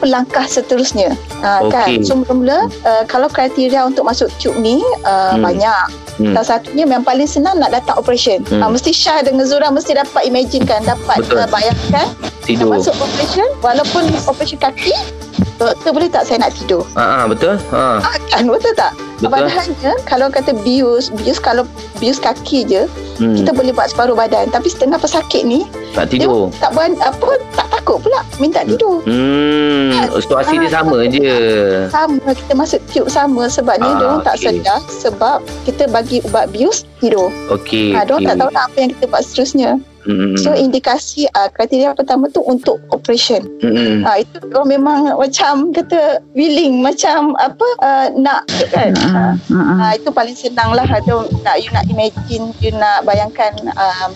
langkah 0.00 0.44
seterusnya 0.44 1.12
ha, 1.40 1.60
kan 1.68 1.92
Okey. 1.92 2.00
so 2.00 2.16
mula-mula 2.16 2.64
uh, 2.82 3.04
kalau 3.04 3.28
kriteria 3.28 3.84
untuk 3.84 4.00
masuk 4.02 4.32
tube 4.36 4.56
ni 4.56 4.80
uh, 5.04 5.36
Hmm. 5.36 5.42
banyak 5.42 5.84
Hmm. 6.20 6.36
salah 6.36 6.60
satunya 6.60 6.84
yang 6.84 7.00
paling 7.00 7.24
senang 7.24 7.56
nak 7.56 7.72
datang 7.72 7.96
operation 7.96 8.44
Hmm. 8.48 8.60
ha, 8.60 8.68
mesti 8.68 8.92
Syah 8.92 9.20
dengan 9.20 9.44
Zura 9.44 9.68
mesti 9.68 9.92
dapat 9.92 10.24
imagine 10.24 10.64
kan 10.64 10.84
dapat 10.84 11.20
Betul. 11.20 11.40
uh, 11.40 11.48
bayangkan 11.48 12.06
Tidur. 12.40 12.72
masuk 12.72 12.92
operation 12.94 13.48
walaupun 13.60 14.04
operation 14.24 14.56
kaki 14.58 14.92
doktor 15.60 15.90
boleh 15.92 16.08
tak 16.08 16.24
saya 16.24 16.40
nak 16.40 16.52
tidur 16.52 16.82
Ha 16.96 17.04
ah 17.20 17.24
betul. 17.28 17.54
Ha. 17.70 18.00
Ah, 18.00 18.16
kan 18.28 18.48
betul 18.48 18.72
tak? 18.72 18.92
Betul. 19.20 19.36
Padahalnya 19.36 19.92
kalau 20.08 20.32
kata 20.32 20.56
bius, 20.64 21.12
bius 21.12 21.36
kalau 21.36 21.68
bius 22.00 22.16
kaki 22.16 22.64
je, 22.64 22.88
Hmm. 23.20 23.36
kita 23.36 23.52
boleh 23.52 23.68
buat 23.68 23.92
separuh 23.92 24.16
badan. 24.16 24.48
Tapi 24.48 24.72
setengah 24.72 24.96
pesakit 24.96 25.44
ni, 25.44 25.68
tak 25.92 26.08
dia 26.08 26.24
tidur. 26.24 26.48
tak 26.56 26.72
buat 26.72 26.88
apa, 26.96 27.36
tak 27.52 27.68
takut 27.68 28.00
pula 28.00 28.24
minta 28.40 28.64
tidur. 28.64 29.04
Hmm, 29.04 29.92
situasi 30.16 30.56
dia 30.56 30.72
sama 30.72 31.04
je. 31.04 31.36
Sama 31.92 32.32
kita 32.32 32.52
masuk 32.56 32.80
tube 32.88 33.12
sama 33.12 33.44
sebab 33.44 33.76
ni 33.76 33.84
Ah, 33.84 33.96
dia 34.00 34.06
orang 34.08 34.24
tak 34.24 34.36
sedar 34.40 34.80
sebab 34.88 35.36
kita 35.68 35.84
bagi 35.92 36.24
ubat 36.24 36.48
bius 36.48 36.88
tidur. 36.96 37.28
Okey. 37.52 37.92
Ha, 37.92 38.08
dia 38.08 38.16
orang 38.16 38.24
okey. 38.24 38.30
tak 38.32 38.36
tahu 38.40 38.50
nak 38.56 38.64
apa 38.72 38.76
yang 38.80 38.90
kita 38.96 39.04
buat 39.04 39.20
seterusnya. 39.20 39.70
Hmm. 40.04 40.36
So 40.40 40.56
indikasi 40.56 41.28
uh, 41.36 41.48
kriteria 41.52 41.92
pertama 41.92 42.32
tu 42.32 42.40
untuk 42.44 42.80
operation. 42.94 43.44
Hmm. 43.60 44.04
Ha, 44.04 44.24
itu 44.24 44.36
orang 44.52 44.68
memang 44.80 44.98
macam 45.12 45.74
kata 45.76 46.24
willing 46.32 46.80
macam 46.80 47.36
apa 47.36 47.66
uh, 47.84 48.06
nak 48.16 48.48
kan. 48.72 48.96
Ah, 48.96 49.36
ah, 49.36 49.56
ah. 49.56 49.76
Ha, 49.76 49.84
itu 50.00 50.08
paling 50.12 50.36
senang 50.36 50.72
lah 50.72 50.86
ada 50.88 51.28
nak 51.44 51.56
you 51.60 51.70
nak 51.72 51.84
imagine 51.88 52.52
you 52.64 52.72
nak 52.72 53.04
bayangkan 53.04 53.52
um, 53.76 54.10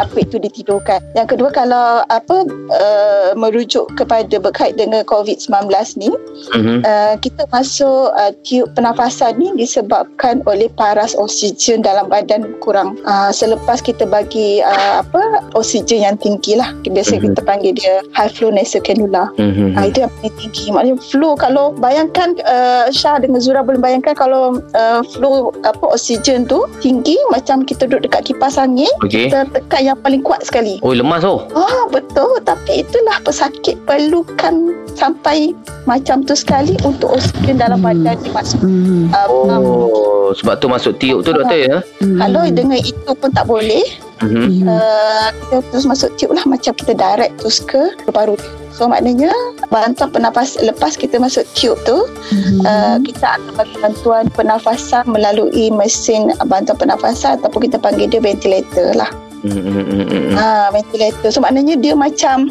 apa 0.00 0.16
itu 0.16 0.40
ditidurkan. 0.40 1.00
Yang 1.12 1.36
kedua 1.36 1.52
kalau 1.52 2.04
apa 2.08 2.36
uh, 2.72 3.30
merujuk 3.36 3.92
kepada 3.96 4.40
berkait 4.40 4.76
dengan 4.76 5.04
COVID-19 5.04 5.68
ni 6.00 6.10
Hmm. 6.52 6.84
uh, 6.84 7.14
kita 7.20 7.48
masuk 7.48 8.12
uh, 8.12 8.32
tiub 8.44 8.68
pernafasan 8.76 9.40
ni 9.40 9.52
disebabkan 9.56 10.44
oleh 10.44 10.68
paras 10.76 11.16
oksigen 11.16 11.82
dalam 11.82 12.06
badan 12.12 12.54
kurang. 12.60 12.96
Uh, 13.04 13.32
selepas 13.32 13.80
kita 13.82 14.04
bagi 14.04 14.60
uh, 14.62 15.02
apa 15.02 15.20
oksigen 15.52 16.02
yang 16.02 16.16
tinggi 16.16 16.54
lah. 16.54 16.72
Biasa 16.82 17.16
Mhm. 17.16 17.22
kita 17.22 17.40
panggil 17.42 17.72
dia 17.72 17.94
high 18.12 18.28
flow 18.28 18.48
nasal 18.48 18.80
cannula. 18.80 19.28
Hmm. 19.36 19.72
Ha, 19.72 19.86
itu 19.86 20.00
yang 20.00 20.12
paling 20.12 20.34
tinggi. 20.38 20.64
Maknanya 20.70 20.96
flow 21.02 21.32
kalau 21.34 21.72
bayangkan 21.72 22.36
uh, 22.42 22.86
Syah 22.88 23.18
dengan 23.18 23.38
Zura 23.38 23.60
boleh 23.60 23.78
bayangkan 23.78 24.12
kalau 24.12 24.42
uh, 24.72 25.00
flow 25.08 25.34
apa 25.62 25.84
oksigen 25.86 26.44
tu 26.44 26.64
tinggi 26.78 27.16
macam 27.28 27.62
kita 27.62 27.84
duduk 27.84 28.06
dekat 28.06 28.28
kipas 28.28 28.56
angin 28.56 28.90
Okey. 29.00 29.28
kita 29.28 29.44
tekan 29.50 29.82
yang 29.84 29.98
paling 29.98 30.20
kuat 30.20 30.42
sekali. 30.42 30.78
Oh 30.80 30.90
lemas 30.90 31.22
oh. 31.22 31.44
Ah 31.52 31.84
betul 31.86 32.38
tapi 32.42 32.82
itulah 32.82 33.18
pesakit 33.20 33.76
perlukan 33.84 34.72
sampai 34.92 35.52
macam 35.84 36.20
tu 36.20 36.32
sekali 36.32 36.76
untuk 36.82 37.12
oksigen 37.12 37.56
dalam 37.56 37.78
Hmm. 37.78 37.92
badan 37.94 38.16
dimasuk. 38.22 38.60
Hmm. 38.60 39.08
Uh, 39.10 39.24
Oh, 39.56 40.32
sebab 40.32 40.58
tu 40.58 40.66
masuk 40.66 40.98
tiup 40.98 41.22
tu 41.22 41.30
doktor 41.30 41.54
ya. 41.56 41.78
Hmm. 42.00 42.18
Kalau 42.18 42.42
dengan 42.48 42.78
itu 42.78 43.10
pun 43.12 43.30
tak 43.30 43.46
boleh, 43.46 43.82
Hmm. 44.16 44.48
Hmm. 44.48 44.64
uh, 44.64 45.28
kita 45.28 45.60
terus 45.68 45.84
masuk 45.84 46.08
tube 46.16 46.32
lah 46.32 46.44
macam 46.48 46.72
kita 46.72 46.96
direct 46.96 47.36
terus 47.36 47.60
ke 47.60 47.92
paru-paru. 48.08 48.40
So 48.72 48.88
maknanya 48.88 49.32
bantuan 49.68 50.12
pernafasan 50.12 50.68
lepas 50.68 50.96
kita 50.96 51.20
masuk 51.20 51.44
tube 51.52 51.76
tu 51.84 52.08
Hmm. 52.32 52.60
uh, 52.64 52.96
kita 53.04 53.36
akan 53.36 53.52
bagi 53.60 53.76
bantuan 53.80 54.24
pernafasan 54.32 55.04
melalui 55.08 55.68
mesin 55.68 56.32
bantuan 56.48 56.80
pernafasan 56.80 57.40
ataupun 57.40 57.68
kita 57.68 57.76
panggil 57.76 58.08
dia 58.08 58.20
ventilator 58.24 58.96
lah. 58.96 59.12
Hmm, 59.44 59.52
hmm, 59.52 59.72
hmm, 59.72 59.84
hmm, 59.84 60.06
hmm. 60.10 60.34
Ha, 60.34 60.72
ventilator. 60.72 61.28
So 61.28 61.44
maknanya 61.44 61.76
dia 61.76 61.92
macam 61.92 62.50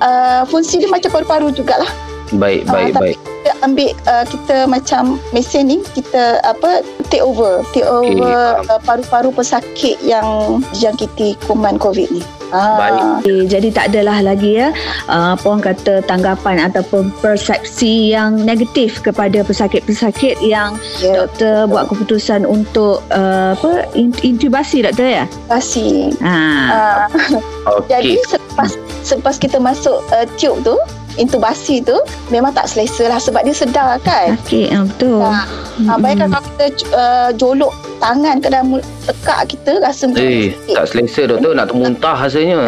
uh, 0.00 0.42
fungsi 0.48 0.80
dia 0.80 0.88
macam 0.88 1.12
paru-paru 1.12 1.52
jugalah. 1.52 1.88
Baik, 2.32 2.66
Ah, 2.66 2.72
baik, 2.74 2.90
tapi 2.90 3.02
baik. 3.04 3.18
Kita 3.36 3.50
ambil 3.62 3.90
uh, 4.04 4.24
kita 4.26 4.56
macam 4.66 5.02
mesin 5.30 5.64
ni 5.64 5.78
kita 5.92 6.42
apa 6.42 6.82
take 7.06 7.22
over, 7.22 7.62
take 7.70 7.86
over 7.86 8.10
faham. 8.12 8.66
uh, 8.66 8.80
paru-paru 8.82 9.30
pesakit 9.30 9.94
yang 10.00 10.26
dijangkiti 10.70 11.38
kuman 11.44 11.78
COVID 11.78 12.10
ni. 12.10 12.22
Ah, 12.48 12.78
Baik. 12.80 13.02
Okay, 13.20 13.40
jadi 13.48 13.68
tak 13.70 13.84
adalah 13.90 14.22
lagi 14.24 14.54
ya 14.56 14.70
uh, 15.06 15.34
apa 15.34 15.44
orang 15.44 15.62
kata 15.64 15.98
tanggapan 16.00 16.62
ataupun 16.64 17.10
persepsi 17.16 18.10
yang 18.10 18.38
negatif 18.40 18.98
kepada 19.00 19.42
pesakit-pesakit 19.42 20.38
yang 20.40 20.78
Ya, 20.96 21.22
doktor 21.22 21.66
buat 21.66 21.86
keputusan 21.86 22.42
untuk 22.42 23.02
uh, 23.08 23.50
apa 23.52 23.86
in- 23.92 24.14
intubasi 24.24 24.78
doktor 24.80 25.06
ya. 25.12 25.24
pasti. 25.46 26.10
Ha. 26.18 26.34
Ah, 26.68 27.06
jadi 27.90 28.14
Okey. 28.14 28.26
selepas 28.28 28.70
selepas 29.02 29.34
kita 29.36 29.58
masuk 29.58 30.02
uh, 30.08 30.26
tube 30.36 30.62
tu, 30.64 30.78
intubasi 31.16 31.80
tu 31.80 31.96
memang 32.28 32.52
tak 32.52 32.66
selesa 32.66 33.06
lah 33.06 33.16
sebab 33.16 33.42
dia 33.42 33.52
sedar 33.52 33.96
kan. 34.00 34.36
Okey, 34.40 34.68
uh, 34.70 34.84
betul. 34.84 35.20
Ha, 35.20 35.42
ha, 35.82 35.96
bayangkan 35.96 36.28
kalau 36.30 36.44
kita 36.50 36.66
uh, 36.92 37.28
jolok 37.32 37.72
tangan 37.96 38.36
ke 38.38 38.48
dalam 38.48 38.78
tekak 39.02 39.40
kita 39.48 39.72
rasa 39.80 40.02
macam 40.06 40.22
Eh, 40.22 40.52
sakit. 40.52 40.74
tak 40.74 40.86
selesa 40.88 41.20
doktor 41.26 41.52
nak 41.52 41.66
termuntah 41.68 42.16
rasanya. 42.16 42.60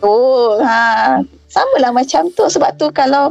Oh, 0.00 0.58
ha. 0.58 1.18
Sama 1.46 1.76
lah 1.78 1.90
macam 1.90 2.26
tu. 2.32 2.42
Sebab 2.44 2.74
tu 2.74 2.90
kalau 2.90 3.30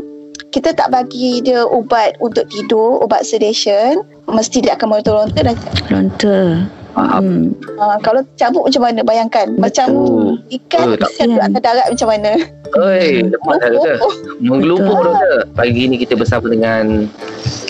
kita 0.50 0.72
tak 0.72 0.88
bagi 0.90 1.42
dia 1.42 1.64
ubat 1.64 2.16
untuk 2.20 2.48
tidur, 2.48 3.00
ubat 3.00 3.24
sedation, 3.24 4.04
mesti 4.26 4.62
dia 4.62 4.76
akan 4.76 4.88
meronta-ronta 4.90 5.40
dan 5.42 5.56
Ronta. 5.88 6.40
Faham. 6.92 7.24
Hmm. 7.24 7.46
uh, 7.76 7.96
kalau 8.00 8.20
cabut 8.36 8.68
macam 8.68 8.84
mana 8.84 9.00
bayangkan. 9.02 9.48
Macam 9.56 9.88
Betul. 9.90 10.21
Ikan 10.50 10.98
tak 10.98 11.10
kesian 11.14 11.28
duduk 11.36 11.44
atas 11.46 11.62
darat 11.62 11.86
macam 11.92 12.08
mana. 12.10 12.32
Oi, 12.80 13.08
lepas 13.34 13.60
dah. 13.60 13.98
Oh, 14.00 14.14
Menggelupur 14.40 14.96
Betul. 14.96 15.06
doktor. 15.12 15.40
Pagi 15.60 15.84
ni 15.92 15.96
kita 16.00 16.16
bersama 16.16 16.48
dengan 16.48 17.12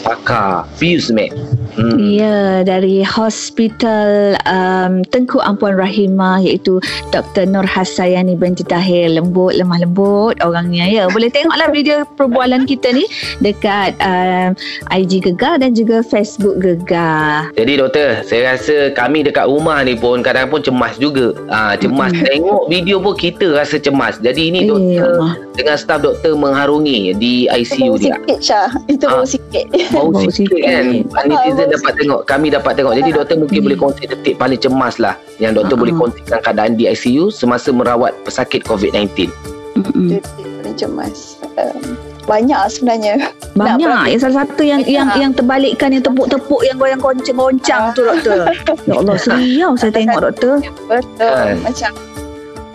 pakar 0.06 0.70
Pius 0.78 1.10
Mek. 1.10 1.34
Hmm. 1.72 1.96
Ya, 1.98 2.68
dari 2.68 3.00
Hospital 3.02 4.36
um, 4.44 5.08
Tengku 5.08 5.40
Ampuan 5.40 5.80
Rahimah 5.80 6.44
iaitu 6.44 6.84
Dr. 7.16 7.48
Nur 7.48 7.64
Hasayani 7.64 8.36
binti 8.36 8.68
Tahir. 8.68 9.08
Lembut, 9.08 9.56
lemah 9.56 9.80
lembut 9.80 10.36
orangnya. 10.44 10.86
Ya, 10.86 11.08
boleh 11.08 11.32
tengoklah 11.32 11.72
video 11.72 12.04
perbualan 12.20 12.68
kita 12.68 12.92
ni 12.92 13.08
dekat 13.40 13.96
um, 14.04 14.52
IG 14.92 15.24
Gegar 15.24 15.64
dan 15.64 15.72
juga 15.74 16.04
Facebook 16.04 16.60
Gegar. 16.60 17.56
Jadi 17.56 17.80
doktor, 17.80 18.22
saya 18.28 18.54
rasa 18.54 18.92
kami 18.92 19.24
dekat 19.24 19.48
rumah 19.48 19.80
ni 19.88 19.96
pun 19.96 20.20
kadang 20.20 20.52
pun 20.52 20.60
cemas 20.60 21.00
juga. 21.00 21.32
Ah, 21.48 21.80
cemas 21.80 22.12
Mm-mm. 22.12 22.28
tengok 22.28 22.61
video 22.68 22.98
pun 22.98 23.14
kita 23.14 23.50
rasa 23.50 23.78
cemas. 23.78 24.18
Jadi 24.18 24.50
ini 24.50 24.60
Eh, 24.62 24.68
doktor 24.68 25.08
Allah. 25.16 25.34
dengan 25.52 25.76
staf 25.76 26.00
doktor 26.00 26.34
mengharungi 26.34 27.16
di 27.16 27.46
ICU 27.48 27.88
bau 27.88 27.98
dia. 27.98 28.14
sikit 28.16 28.40
Syah. 28.40 28.70
Itu 28.86 29.06
Ah. 29.06 29.12
bau 29.14 29.26
sikit. 29.26 29.66
Bau 29.90 30.08
Bau 30.08 30.22
sikit 30.22 30.34
sikit. 30.48 30.60
kan 30.60 30.86
Ah, 31.12 31.24
Netizen 31.26 31.56
bau 31.60 31.74
dapat 31.74 31.94
tengok 31.96 32.22
Kami 32.24 32.48
dapat 32.50 32.72
tengok 32.74 32.94
Jadi 32.94 33.10
doktor 33.12 33.36
mungkin 33.38 33.58
Hmm. 33.58 33.66
boleh 33.66 33.78
kongsi 33.78 34.04
detik 34.06 34.36
Paling 34.36 34.58
cemas 34.58 34.96
lah 34.96 35.14
Yang 35.38 35.52
doktor 35.58 35.76
Ah. 35.76 35.82
boleh 35.82 35.94
kongsikan 35.94 36.40
keadaan 36.40 36.74
di 36.74 36.84
ICU 36.86 37.30
Semasa 37.30 37.70
merawat 37.70 38.14
pesakit 38.22 38.62
COVID-19 38.62 39.28
Mm-mm. 39.74 40.08
Dia 40.10 40.20
dia 40.20 40.48
paling 40.58 40.76
cemas. 40.76 41.40
Um, 41.56 41.96
banyak 42.22 42.60
sebenarnya. 42.68 43.16
Banyak. 43.54 44.04
Yang 44.06 44.20
salah 44.22 44.44
satu 44.44 44.62
yang 44.62 44.84
yang 44.84 45.08
Ya. 45.10 45.16
yang 45.18 45.32
terbalikkan 45.32 45.90
yang 45.90 46.04
tepuk-tepuk 46.04 46.60
yang 46.62 46.76
goyang 46.76 47.00
goncang-goncang 47.00 47.92
tu 47.92 48.04
doktor. 48.04 48.52
ya 48.84 48.94
Allah 48.94 49.16
seriau 49.26 49.72
saya 49.74 49.90
tengok 49.90 50.20
doktor. 50.22 50.60
Betul. 50.86 51.24
Kan? 51.24 51.56
Macam 51.62 51.92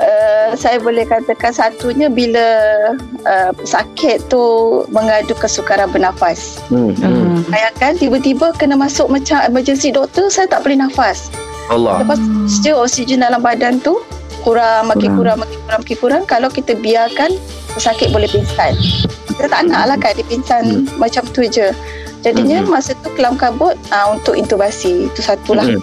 uh, 0.00 0.50
saya 0.56 0.80
boleh 0.80 1.04
katakan 1.08 1.52
satunya 1.52 2.08
bila 2.08 2.46
uh, 3.24 3.50
pesakit 3.56 4.24
tu 4.28 4.42
mengadu 4.92 5.32
kesukaran 5.36 5.88
bernafas. 5.92 6.60
Hmm. 6.68 6.92
hmm. 6.96 7.04
Hmm. 7.04 7.40
Bayangkan 7.52 8.00
tiba-tiba 8.00 8.52
kena 8.56 8.76
masuk 8.76 9.12
macam 9.12 9.40
emergency 9.44 9.92
doktor, 9.92 10.32
saya 10.32 10.48
tak 10.48 10.64
boleh 10.64 10.80
nafas. 10.80 11.28
Allah. 11.66 12.00
Lepas 12.02 12.18
tu 12.62 12.70
oksigen 12.72 13.26
dalam 13.26 13.42
badan 13.42 13.82
tu 13.82 13.98
kurang, 14.46 14.86
makin 14.86 15.18
Kurang. 15.18 15.18
kurang, 15.18 15.36
makin 15.42 15.58
kurang, 15.66 15.80
makin 15.82 15.96
kurang. 15.98 16.22
Kalau 16.30 16.48
kita 16.48 16.78
biarkan, 16.78 17.34
pesakit 17.74 18.14
boleh 18.14 18.30
pingsan. 18.30 18.78
Kita 19.34 19.50
tak 19.50 19.66
nak 19.68 19.90
lah 19.90 19.96
kan 19.98 20.14
dia 20.14 20.24
pingsan 20.30 20.86
macam 20.96 21.26
tu 21.34 21.42
je. 21.44 21.74
Jadinya 22.22 22.62
Hmm. 22.62 22.70
masa 22.70 22.94
tu 23.02 23.10
kelam 23.18 23.34
kabut 23.34 23.74
uh, 23.90 24.06
untuk 24.14 24.38
intubasi. 24.38 25.10
Itu 25.10 25.20
satulah. 25.20 25.66
Hmm. 25.66 25.82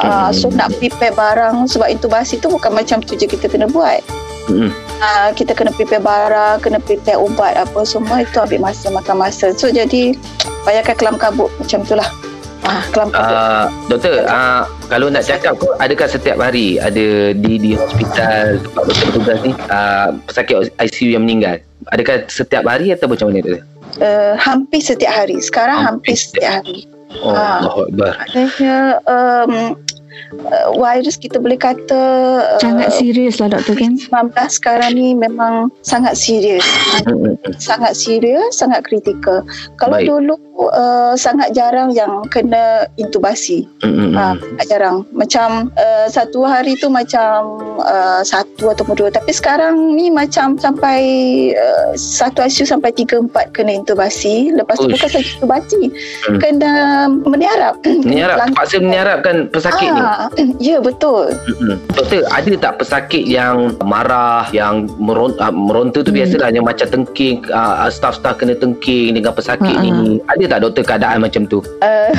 Uh, 0.00 0.30
so 0.34 0.50
Hmm. 0.50 0.58
nak 0.58 0.68
prepare 0.80 1.14
barang 1.14 1.68
sebab 1.70 1.86
intubasi 1.92 2.40
tu 2.40 2.50
bukan 2.50 2.72
macam 2.74 2.98
tu 3.04 3.14
je 3.14 3.28
kita 3.28 3.46
kena 3.46 3.70
buat. 3.70 4.00
Hmm. 4.48 4.70
Uh, 5.00 5.28
kita 5.32 5.56
kena 5.56 5.72
prepare 5.72 6.00
barang, 6.04 6.60
kena 6.64 6.78
prepare 6.80 7.16
ubat 7.20 7.56
apa 7.56 7.80
semua 7.84 8.24
itu 8.24 8.36
ambil 8.36 8.70
masa 8.70 8.92
makan 8.92 9.16
masa. 9.20 9.52
So 9.56 9.72
jadi 9.72 10.16
bayangkan 10.64 10.96
kelam 10.96 11.16
kabut 11.16 11.48
macam 11.60 11.84
tu 11.84 11.96
lah. 11.96 12.08
Ah, 12.64 12.80
kelam 12.96 13.12
kabut. 13.12 13.36
Uh, 13.36 13.66
doktor, 13.92 14.24
uh, 14.24 14.64
kalau 14.88 15.12
nak 15.12 15.24
cakap 15.28 15.52
tu, 15.60 15.68
adakah 15.76 16.08
setiap 16.08 16.40
hari 16.40 16.80
ada 16.80 17.36
di 17.36 17.60
di 17.60 17.70
hospital 17.76 18.56
tempat 18.64 18.82
doktor 18.88 19.06
bertugas 19.12 19.38
ni 19.44 19.52
uh, 19.68 20.08
pesakit 20.24 20.72
ICU 20.80 21.08
yang 21.12 21.24
meninggal? 21.28 21.60
Adakah 21.92 22.24
setiap 22.32 22.64
hari 22.64 22.88
atau 22.92 23.04
macam 23.08 23.28
mana 23.28 23.44
doktor? 23.44 23.64
Uh, 24.00 24.34
hampir 24.40 24.80
setiap 24.80 25.12
hari. 25.12 25.38
Sekarang 25.44 25.76
Hampir 25.76 26.16
hampir, 26.16 26.16
setiap 26.16 26.50
hari. 26.64 26.88
Oh, 27.22 27.30
Ah. 27.30 27.62
Allahu 27.62 27.80
Akbar. 27.90 28.12
Maknanya 28.18 28.76
um, 29.06 29.52
uh, 30.48 30.74
virus 30.76 31.16
kita 31.16 31.38
boleh 31.40 31.58
kata 31.58 32.02
uh, 32.42 32.60
Sangat 32.62 32.94
serius 32.94 33.38
lah 33.40 33.52
doktor 33.52 33.74
kan. 33.78 33.96
19 33.96 34.34
sekarang 34.50 34.92
ni 34.94 35.14
memang 35.14 35.70
sangat 35.82 36.14
serius. 36.18 36.64
Sangat 37.58 37.94
serius, 37.98 38.58
sangat 38.58 38.84
kritikal. 38.86 39.44
Kalau 39.78 39.98
Baik. 40.00 40.08
dulu 40.08 40.34
uh, 40.74 41.14
sangat 41.18 41.52
jarang 41.54 41.90
yang 41.92 42.22
kena 42.30 42.86
intubasi. 42.96 43.66
Hmm, 43.82 43.94
hmm, 43.94 44.12
Ah, 44.14 44.32
hmm. 44.34 44.40
sangat 44.40 44.66
jarang. 44.70 44.96
Macam 45.10 45.48
uh, 45.74 46.06
satu 46.06 46.46
hari 46.46 46.78
tu 46.78 46.86
macam 46.90 47.58
uh, 47.82 48.22
satu 48.22 48.70
ataupun 48.70 48.94
dua. 48.98 49.10
Tapi 49.10 49.34
sekarang 49.34 49.94
ni 49.98 50.08
macam 50.10 50.54
sampai 50.58 50.98
uh, 51.54 51.92
satu 51.98 52.44
ICU 52.44 52.66
sampai 52.66 52.94
tiga 52.94 53.18
empat 53.18 53.50
kena 53.54 53.74
intubasi. 53.74 54.54
Lepas 54.54 54.78
tu 54.78 54.86
Uish. 54.86 54.98
bukan 54.98 55.08
saja 55.10 55.26
intubasi. 55.26 55.82
Hmm. 56.28 56.38
Kena 56.38 56.72
meniarap. 57.26 57.74
Meniarap, 57.84 58.50
terpaksa 58.50 58.76
meniarapkan 58.78 59.36
pesakit 59.50 59.88
ni. 59.90 60.03
Ah, 60.04 60.28
Ya 60.60 60.78
betul. 60.78 61.32
Mm-mm. 61.48 61.76
Doktor, 61.90 62.22
ada 62.28 62.52
tak 62.60 62.72
pesakit 62.78 63.24
yang 63.24 63.72
marah, 63.80 64.46
yang 64.50 64.86
meron, 64.96 65.34
uh, 65.38 65.50
meronta 65.50 66.00
tu 66.00 66.12
Hmm. 66.12 66.20
biasalah 66.20 66.48
yang 66.50 66.62
macam 66.62 66.86
tengking, 66.86 67.42
uh, 67.50 67.88
staff-staff 67.88 68.36
kena 68.36 68.54
tengking 68.54 69.16
dengan 69.16 69.32
pesakit 69.32 69.74
Ha-ha. 69.74 69.82
ni. 69.82 70.20
Ada 70.28 70.44
tak 70.46 70.60
doktor 70.62 70.82
keadaan 70.84 71.18
macam 71.20 71.42
tu? 71.44 71.58
Uh, 71.80 72.10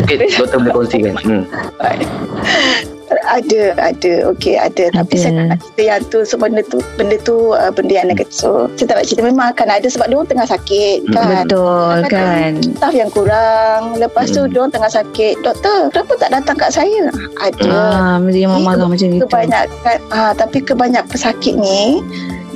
Mungkin 0.00 0.16
doktor 0.32 0.58
boleh 0.60 0.74
kongsikan. 0.74 1.14
Hmm. 1.20 1.42
ada, 3.22 3.60
ada. 3.78 4.12
Okey, 4.34 4.58
ada. 4.58 4.90
Tapi 4.90 5.14
Ada. 5.14 5.22
saya 5.22 5.32
tak 5.32 5.46
nak 5.46 5.58
cerita 5.62 5.82
yang 5.82 6.02
tu. 6.10 6.18
So, 6.22 6.34
benda 6.36 6.62
tu, 6.62 6.78
benda 6.96 7.16
tu 7.22 7.54
uh, 7.54 7.70
benda 7.70 7.92
yang 7.94 8.08
negatif. 8.10 8.34
So, 8.34 8.66
saya 8.74 8.86
tak 8.90 8.96
nak 8.98 9.06
cerita. 9.06 9.22
Memang 9.22 9.46
akan 9.54 9.68
ada 9.70 9.86
sebab 9.86 10.06
dia 10.06 10.16
orang 10.16 10.30
tengah 10.30 10.48
sakit 10.48 10.98
Hmm. 11.06 11.14
kan. 11.14 11.44
Betul 11.46 11.96
kan. 12.10 12.50
Staff 12.74 12.94
yang 12.94 13.10
kurang. 13.10 13.80
Lepas 13.96 14.26
tu, 14.30 14.42
Hmm. 14.42 14.50
dia 14.50 14.58
orang 14.58 14.74
tengah 14.74 14.92
sakit. 14.92 15.34
Doktor, 15.40 15.78
kenapa 15.90 16.12
tak 16.18 16.30
datang 16.34 16.56
kat 16.56 16.70
saya? 16.74 17.02
Ada. 17.38 17.70
Ah, 17.70 18.16
dia 18.22 18.46
memang 18.46 18.64
marah 18.64 18.86
macam 18.88 19.06
itu. 19.06 19.22
Kebanyakan, 19.22 19.98
ah, 20.10 20.32
tapi 20.34 20.58
kebanyak 20.60 21.04
pesakit 21.06 21.54
ni, 21.54 22.02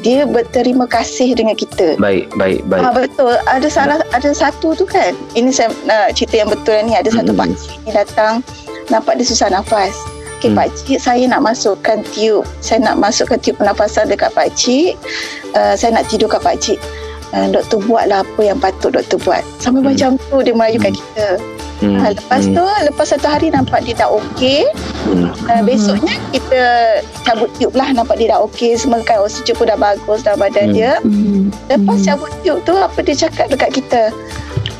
dia 0.01 0.25
berterima 0.25 0.89
kasih 0.89 1.37
dengan 1.37 1.53
kita. 1.53 2.01
Baik, 2.01 2.33
baik, 2.35 2.65
baik. 2.67 2.81
Ah 2.81 2.91
betul. 2.91 3.37
Ada 3.45 3.69
salah 3.69 4.01
ada 4.11 4.33
satu 4.33 4.73
tu 4.73 4.89
kan. 4.89 5.13
Ini 5.37 5.53
saya 5.53 5.69
nak 5.85 6.17
cerita 6.17 6.41
yang 6.41 6.49
betul 6.49 6.81
ni. 6.83 6.97
Ada 6.97 7.13
satu 7.13 7.37
Hmm. 7.37 7.45
pakcik 7.45 7.77
ni 7.85 7.91
datang 7.93 8.35
nampak 8.89 9.21
dia 9.21 9.29
susah 9.29 9.53
nafas. 9.53 9.93
Okey 10.41 10.57
Hmm. 10.57 10.57
pakcik 10.57 10.97
saya 10.97 11.29
nak 11.29 11.45
masukkan 11.45 12.01
tiup. 12.17 12.49
Saya 12.65 12.81
nak 12.81 12.97
masukkan 12.97 13.37
tiup 13.37 13.61
pernafasan 13.61 14.09
dekat 14.09 14.33
pakcik. 14.33 14.97
Uh, 15.53 15.77
saya 15.77 15.93
nak 15.93 16.09
tidur 16.09 16.33
kat 16.33 16.41
pakcik. 16.41 16.81
Uh, 17.31 17.45
doktor 17.47 17.77
buatlah 17.85 18.25
apa 18.25 18.41
yang 18.41 18.57
patut 18.57 18.97
doktor 18.97 19.21
buat. 19.21 19.45
Sampai 19.61 19.85
Hmm. 19.85 19.93
macam 19.93 20.11
tu 20.17 20.41
dia 20.41 20.57
merayukan 20.57 20.97
kita. 20.97 21.29
Hmm. 21.81 21.97
Ha, 21.97 22.13
lepas 22.17 22.45
Hmm. 22.45 22.57
tu 22.57 22.65
lepas 22.89 23.07
satu 23.09 23.29
hari 23.29 23.53
nampak 23.53 23.85
dia 23.85 23.93
dah 23.95 24.09
okey. 24.09 24.65
Hmm. 25.05 25.29
Uh, 25.45 25.61
besoknya 25.61 26.17
kita 26.33 26.61
cabut 27.21 27.53
tiup 27.61 27.77
lah 27.77 27.93
nampak 27.93 28.17
dia 28.17 28.33
dah 28.33 28.41
okey. 28.49 28.81
Semua 28.81 29.05
kan 29.05 29.21
oksigen 29.21 29.53
pun 29.53 29.69
dah 29.69 29.77
bagus 29.77 30.25
dalam 30.25 30.41
badan 30.41 30.73
Hmm. 30.73 30.77
dia. 30.77 30.93
Hmm. 31.05 31.53
Lepas 31.69 32.01
Hmm. 32.01 32.07
cabut 32.09 32.33
tiup 32.41 32.59
tu 32.65 32.73
apa 32.73 32.99
dia 32.99 33.29
cakap 33.29 33.53
dekat 33.53 33.77
kita? 33.77 34.03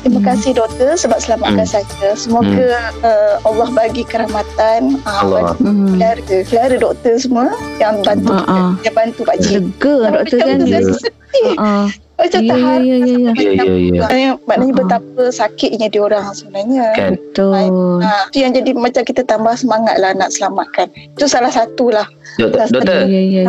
Terima 0.01 0.17
Hmm. 0.17 0.27
kasih 0.27 0.51
doktor 0.53 0.89
sebab 0.95 1.17
selamatkan 1.17 1.61
Hmm. 1.61 1.73
saya. 1.77 2.09
Semoga 2.15 2.67
uh, 3.01 3.35
Allah 3.43 3.69
bagi 3.69 4.01
kerahmatan 4.01 4.97
uh, 5.01 5.21
Allah. 5.21 5.53
Hmm. 5.55 5.93
Keluarga, 5.93 6.37
keluarga 6.43 6.77
doktor 6.79 7.13
semua 7.15 7.47
yang 7.77 8.01
bantu 8.01 8.29
Ah, 8.29 8.41
kita, 8.41 8.51
ah. 8.51 8.71
yang 8.81 8.95
bantu 8.95 9.21
Pak 9.21 9.35
Cik. 9.39 9.51
Lega 9.53 9.95
doktor 10.11 10.37
kan. 10.39 10.55
tu 10.57 10.65
saya 10.67 10.83
sedih. 10.91 11.53
Ah. 11.55 11.87
Macam 12.21 12.37
Ya, 12.37 12.49
tak 12.53 12.57
harap. 12.59 12.81
ya, 12.81 12.95
ya, 12.95 12.97
ya. 13.01 13.17
Ya, 13.17 13.29
ya, 13.33 13.63
ya. 13.65 13.99
Maknanya, 13.99 14.31
maknanya 14.45 14.61
Ah, 14.67 14.73
ah. 14.73 14.79
betapa 14.79 15.23
sakitnya 15.31 15.87
dia 15.87 16.01
orang 16.01 16.23
sebenarnya. 16.31 16.85
Kan? 16.93 17.11
Betul. 17.15 17.53
Ha, 17.99 18.13
itu 18.29 18.37
yang 18.37 18.53
jadi 18.53 18.71
macam 18.73 19.01
kita 19.01 19.21
tambah 19.23 19.53
semangat 19.55 19.95
lah 19.97 20.13
nak 20.13 20.29
selamatkan. 20.29 20.85
Itu 20.93 21.25
salah 21.25 21.49
satu 21.49 21.89
lah. 21.89 22.05
Doktor, 22.37 22.69
doktor 22.71 23.05
ya, 23.05 23.21
ya. 23.21 23.41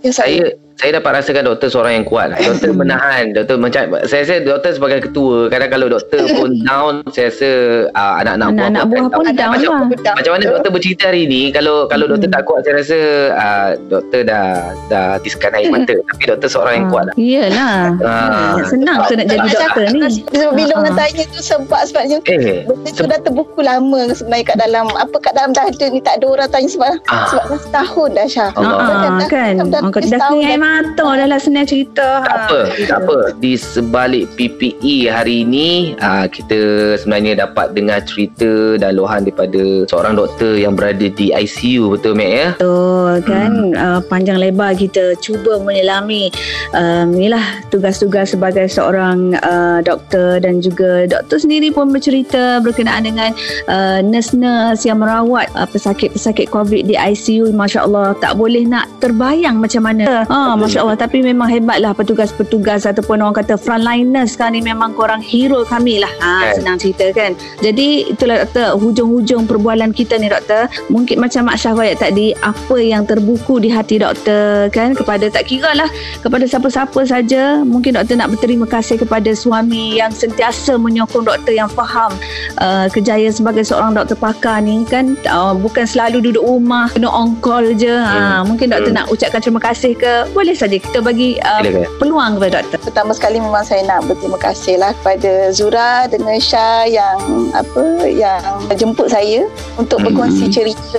Ya, 0.00 0.10
saya 0.10 0.54
saya 0.80 0.96
dapat 0.96 1.10
rasakan 1.14 1.44
doktor 1.46 1.68
seorang 1.68 1.92
yang 1.94 2.06
kuat. 2.06 2.26
lah. 2.26 2.38
Doktor 2.48 2.72
menahan. 2.72 3.24
Doktor 3.30 3.56
macam 3.56 3.80
saya 4.02 4.20
rasa 4.22 4.34
doktor 4.40 4.70
sebagai 4.72 4.98
ketua, 5.02 5.46
kadang 5.46 5.68
kalau 5.68 5.86
doktor 5.86 6.24
pun 6.32 6.50
down, 6.66 7.04
saya 7.06 7.28
rasa 7.28 7.50
uh, 7.92 8.14
anak-anak 8.18 8.48
Anak-anak 8.48 8.84
buah 8.86 8.98
akan 8.98 9.12
pun 9.12 9.24
down. 9.26 9.36
down 9.36 9.50
macam, 9.52 9.70
lah. 10.00 10.14
macam 10.16 10.30
mana 10.32 10.44
doktor 10.48 10.70
bercerita 10.70 11.04
hari 11.06 11.22
ni 11.26 11.42
kalau 11.50 11.84
kalau 11.86 12.04
Hmm. 12.06 12.16
doktor 12.16 12.30
tak 12.30 12.42
kuat 12.42 12.60
saya 12.64 12.74
rasa 12.74 12.98
uh, 13.34 13.68
doktor 13.86 14.20
dah 14.22 14.46
dah 14.88 15.06
tiskan 15.20 15.52
air 15.52 15.68
mata 15.68 15.92
tapi 16.08 16.22
doktor 16.26 16.48
seorang 16.48 16.74
yang 16.74 16.86
kuat 16.88 17.04
lah. 17.06 17.14
Iyalah. 17.14 17.76
Ah. 18.00 18.56
Senang 18.64 18.98
tu 19.04 19.14
nak 19.14 19.26
jadi 19.26 19.46
doktor 19.46 19.84
ni. 19.86 20.00
Bila 20.30 20.72
Ah, 20.72 20.80
orang 20.80 20.88
ah. 20.88 20.98
tanya 20.98 21.22
tu 21.28 21.40
sebab 21.40 21.80
sebabnya 21.84 22.16
Eh, 22.24 22.64
Benda 22.64 22.88
tu 22.90 23.04
dah 23.04 23.18
terbuku 23.18 23.60
lama 23.60 24.00
sebenarnya 24.10 24.44
kat 24.46 24.56
dalam 24.58 24.86
apa 24.88 25.16
kat 25.18 25.32
dalam 25.32 25.50
dada 25.50 25.84
ni 25.84 26.00
tak 26.00 26.16
ada 26.16 26.26
orang 26.26 26.48
tanya 26.48 26.68
sebab 26.68 26.88
Ah. 27.06 27.26
sebab 27.28 27.44
dah 27.46 27.60
setahun 27.60 28.08
dah 28.10 28.26
Syah. 28.26 28.50
Allah. 28.52 28.72
Ah, 28.72 28.78
Dah- 28.80 29.12
dah- 29.18 29.28
kan. 29.28 29.52
dah- 29.56 29.68
dah 29.68 29.80
kata 29.84 29.98
dah 30.00 30.08
setahun 30.10 30.34
kenyai 30.36 30.50
dah. 30.50 30.58
Mata 30.70 31.06
dah 31.18 31.26
lah 31.26 31.40
senang 31.42 31.66
cerita. 31.66 32.22
tak 32.22 32.30
Ha, 32.30 32.38
apa, 32.46 32.58
gitu. 32.78 32.86
tak 32.86 32.98
apa. 33.02 33.18
Di 33.42 33.52
sebalik 33.58 34.24
PPE 34.38 35.10
hari 35.10 35.42
ini, 35.42 35.98
uh, 35.98 36.30
kita 36.30 36.94
sebenarnya 37.02 37.42
dapat 37.46 37.74
dengar 37.74 38.06
cerita 38.06 38.78
dan 38.78 38.94
luahan 38.94 39.26
daripada 39.26 39.84
seorang 39.90 40.14
doktor 40.14 40.54
yang 40.54 40.78
berada 40.78 41.10
di 41.10 41.34
ICU, 41.34 41.98
betul 41.98 42.14
Mek 42.14 42.30
ya? 42.30 42.48
Betul 42.54 43.12
kan 43.26 43.52
uh, 43.74 44.00
panjang 44.06 44.38
lebar 44.38 44.76
kita 44.76 45.16
cuba 45.18 45.58
menyelami 45.62 46.30
um, 46.76 47.14
inilah 47.14 47.42
tugas-tugas 47.68 48.32
sebagai 48.32 48.66
seorang 48.70 49.34
uh, 49.42 49.80
doktor 49.82 50.38
dan 50.38 50.62
juga 50.62 51.06
doktor 51.10 51.40
sendiri 51.40 51.74
pun 51.74 51.90
bercerita 51.90 52.62
berkenaan 52.62 53.06
dengan 53.06 53.30
uh, 53.66 53.98
nurse-nurse 54.04 54.86
yang 54.86 55.02
merawat 55.02 55.50
uh, 55.56 55.66
pesakit-pesakit 55.66 56.52
COVID 56.52 56.86
di 56.86 56.94
ICU 56.94 57.50
Masya 57.54 57.86
Allah 57.88 58.14
tak 58.18 58.36
boleh 58.36 58.66
nak 58.66 58.86
terbayang 59.02 59.58
macam 59.58 59.86
mana 59.86 60.26
ha, 60.28 60.54
Masya 60.60 60.84
Allah. 60.84 60.98
Tapi 60.98 61.18
memang 61.20 61.48
hebatlah 61.48 61.96
petugas-petugas 61.96 62.84
ataupun 62.84 63.18
orang 63.18 63.32
kata 63.32 63.56
frontliners 63.56 64.36
sekarang 64.36 64.60
ni 64.60 64.62
memang 64.62 64.92
korang 64.92 65.18
hero 65.18 65.64
kami 65.64 65.98
lah. 65.98 66.12
Ha, 66.20 66.52
Kan. 66.52 66.54
senang 66.60 66.76
cerita 66.76 67.08
kan. 67.10 67.32
Jadi 67.60 68.12
itulah 68.12 68.44
doktor 68.44 68.76
hujung-hujung 68.76 69.48
perbualan 69.48 69.90
kita 69.90 70.16
ni 70.16 70.28
doktor. 70.28 70.68
Mungkin 70.86 71.16
macam 71.18 71.48
Mak 71.48 71.56
Syah 71.56 71.74
ayat 71.74 71.98
tadi 71.98 72.36
apa 72.36 72.76
yang 72.76 73.08
terbuku 73.08 73.58
di 73.58 73.72
hati 73.72 73.96
doktor 73.96 74.68
kan? 74.68 74.92
Kepada 74.92 75.32
tak 75.32 75.48
kira 75.48 75.72
lah 75.72 75.88
kepada 76.20 76.44
siapa-siapa 76.44 77.00
saja. 77.04 77.64
Mungkin 77.64 77.96
doktor 77.96 78.20
nak 78.20 78.28
berterima 78.30 78.66
kasih 78.66 79.00
kepada 79.00 79.32
suami 79.32 79.96
yang 79.96 80.12
sentiasa 80.12 80.76
menyokong 80.76 81.24
doktor 81.24 81.54
yang 81.54 81.70
faham 81.70 82.12
uh, 82.58 82.84
kejayaan 82.90 83.32
sebagai 83.32 83.64
seorang 83.64 83.96
doktor 83.96 84.18
pakar 84.18 84.60
ni 84.60 84.84
kan? 84.84 85.16
Uh, 85.24 85.56
bukan 85.56 85.86
selalu 85.86 86.20
duduk 86.20 86.42
rumah 86.42 86.90
kena 86.90 87.08
on 87.08 87.38
call 87.38 87.64
je. 87.74 87.88
Ha, 87.88 88.42
mungkin 88.42 88.68
doktor 88.68 88.88
Hmm. 88.90 88.96
nak 88.96 89.12
ucapkan 89.12 89.38
terima 89.38 89.62
kasih 89.62 89.94
ke 89.94 90.26
boleh 90.40 90.56
saja 90.56 90.80
kita 90.80 91.04
bagi 91.04 91.36
uh, 91.44 91.60
Silakan. 91.60 92.00
peluang 92.00 92.30
kepada 92.40 92.64
doktor. 92.64 92.78
Pertama 92.88 93.12
sekali 93.12 93.36
memang 93.44 93.60
saya 93.60 93.84
nak 93.84 94.08
berterima 94.08 94.40
kasih 94.40 94.80
lah 94.80 94.96
kepada 94.96 95.52
Zura 95.52 96.08
dengan 96.08 96.40
Syah 96.40 96.88
yang 96.88 97.52
apa 97.52 98.08
yang 98.08 98.40
jemput 98.72 99.12
saya 99.12 99.44
untuk 99.76 100.00
Hmm. 100.00 100.16
berkongsi 100.16 100.48
cerita 100.48 100.96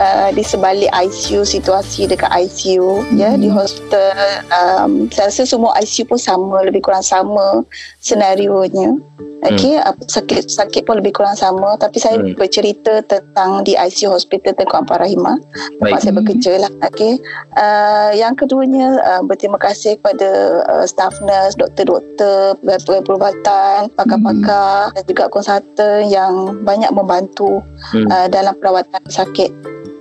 uh, 0.00 0.32
di 0.32 0.40
sebalik 0.40 0.88
ICU 0.88 1.44
situasi 1.44 2.08
dekat 2.08 2.32
ICU 2.32 3.04
ya 3.12 3.36
di 3.36 3.52
hospital 3.52 4.16
um, 4.48 5.04
saya 5.12 5.28
rasa 5.28 5.44
semua 5.44 5.76
ICU 5.84 6.08
pun 6.08 6.16
sama 6.16 6.64
lebih 6.64 6.80
kurang 6.80 7.04
sama 7.04 7.60
senarionya 8.00 8.96
Okey, 9.38 9.78
apa 9.78 10.02
sakit 10.02 10.50
sakit 10.50 10.82
pun 10.82 10.98
lebih 10.98 11.14
kurang 11.14 11.38
sama 11.38 11.78
tapi 11.78 12.02
saya 12.02 12.18
Hmm. 12.18 12.34
bercerita 12.34 12.98
tentang 13.06 13.62
di 13.62 13.78
ICU 13.78 14.10
Hospital 14.10 14.50
Tengku 14.54 14.74
Ampang 14.74 14.98
Rahimah 14.98 15.38
tempat 15.78 15.94
Baik. 15.94 16.02
saya 16.02 16.14
bekerja 16.18 16.52
lah. 16.58 16.72
Okey. 16.90 17.22
Uh, 17.54 18.10
yang 18.18 18.34
keduanya 18.34 18.98
uh, 18.98 19.22
berterima 19.22 19.56
kasih 19.56 19.94
kepada 20.02 20.30
uh, 20.66 20.84
staff 20.84 21.14
nurse, 21.22 21.54
doktor-doktor, 21.54 22.58
perubatan, 23.06 23.86
pakar-pakar 23.94 24.90
dan 24.92 25.02
juga 25.06 25.30
konsultan 25.30 26.10
yang 26.10 26.58
banyak 26.66 26.90
membantu 26.90 27.62
Hmm. 27.94 28.10
uh, 28.10 28.26
dalam 28.26 28.58
perawatan 28.58 29.02
sakit 29.06 29.50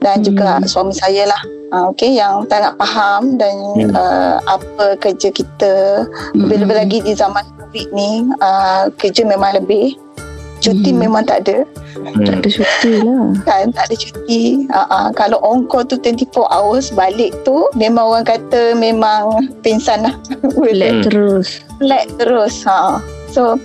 dan 0.01 0.25
juga 0.25 0.61
suami 0.65 0.97
saya 0.97 1.29
lah. 1.29 1.41
Uh, 1.67 1.91
okey 1.91 2.15
yang 2.15 2.47
sangat 2.47 2.71
faham 2.77 3.35
dan 3.35 3.51
Hmm. 3.75 3.91
uh, 3.91 4.39
apa 4.47 4.95
kerja 4.97 5.27
kita 5.29 6.07
lebih-lebih 6.33 6.75
lagi 6.77 6.97
di 7.01 7.11
zaman 7.11 7.43
Covid 7.57 7.91
ni 7.91 8.11
uh, 8.39 8.87
kerja 8.95 9.21
memang 9.21 9.51
lebih 9.53 9.99
cuti 10.57 10.89
Hmm. 10.89 10.99
memang 11.01 11.23
tak 11.23 11.43
ada 11.43 11.67
Hmm. 11.93 12.23
Ada 12.23 12.45
cuti 12.47 12.93
lah. 13.01 13.25
kan 13.43 13.65
tak 13.69 13.83
ada 13.83 13.95
cuti 13.95 14.41
uh, 14.69 14.87
uh, 14.87 15.07
kalau 15.11 15.41
on 15.41 15.65
call 15.65 15.81
tu 15.81 15.97
24 15.97 16.29
hours 16.47 16.87
balik 16.89 17.33
tu 17.41 17.65
memang 17.73 18.15
orang 18.15 18.25
kata 18.27 18.71
memang 18.71 19.49
pingsan 19.59 20.05
lah 20.05 20.15
Relax 20.55 20.93
Hmm. 20.93 21.03
terus. 21.03 21.47
flat 21.77 22.05
terus 22.15 22.63
ha. 22.63 23.01
so 23.27 23.57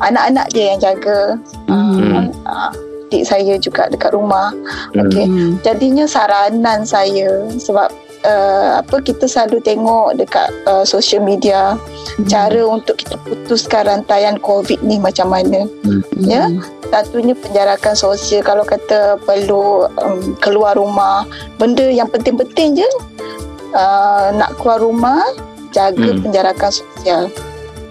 anak-anak 0.00 0.50
dia 0.50 0.74
yang 0.74 0.80
jaga 0.82 1.38
Hmm. 1.66 2.34
uh, 2.42 2.72
adik 3.14 3.30
saya 3.30 3.54
juga 3.62 3.86
dekat 3.86 4.10
rumah 4.10 4.50
Hmm. 4.90 5.06
okey 5.06 5.26
Hmm. 5.30 5.52
jadinya 5.62 6.02
saranan 6.02 6.82
saya 6.82 7.46
sebab 7.54 7.94
uh, 8.26 8.82
apa 8.82 8.98
kita 9.06 9.30
selalu 9.30 9.62
tengok 9.62 10.18
dekat 10.18 10.50
uh, 10.66 10.82
social 10.82 11.22
media 11.22 11.78
Hmm. 12.18 12.26
cara 12.26 12.62
untuk 12.66 12.98
kita 12.98 13.14
putuskan 13.22 13.86
rantaian 13.86 14.34
covid 14.42 14.82
ni 14.82 14.98
macam 14.98 15.30
mana 15.30 15.66
ya 16.18 16.50
satunya 16.90 17.34
penjarakan 17.34 17.94
sosial 17.94 18.42
kalau 18.42 18.66
kata 18.66 19.18
perlu 19.22 19.86
um, 19.98 20.34
keluar 20.42 20.74
rumah 20.74 21.22
benda 21.58 21.86
yang 21.86 22.10
penting-penting 22.10 22.82
je 22.82 22.88
uh, 23.74 24.34
nak 24.34 24.58
keluar 24.58 24.82
rumah 24.82 25.22
jaga 25.70 26.02
Hmm. 26.14 26.22
penjarakan 26.22 26.70
sosial 26.70 27.22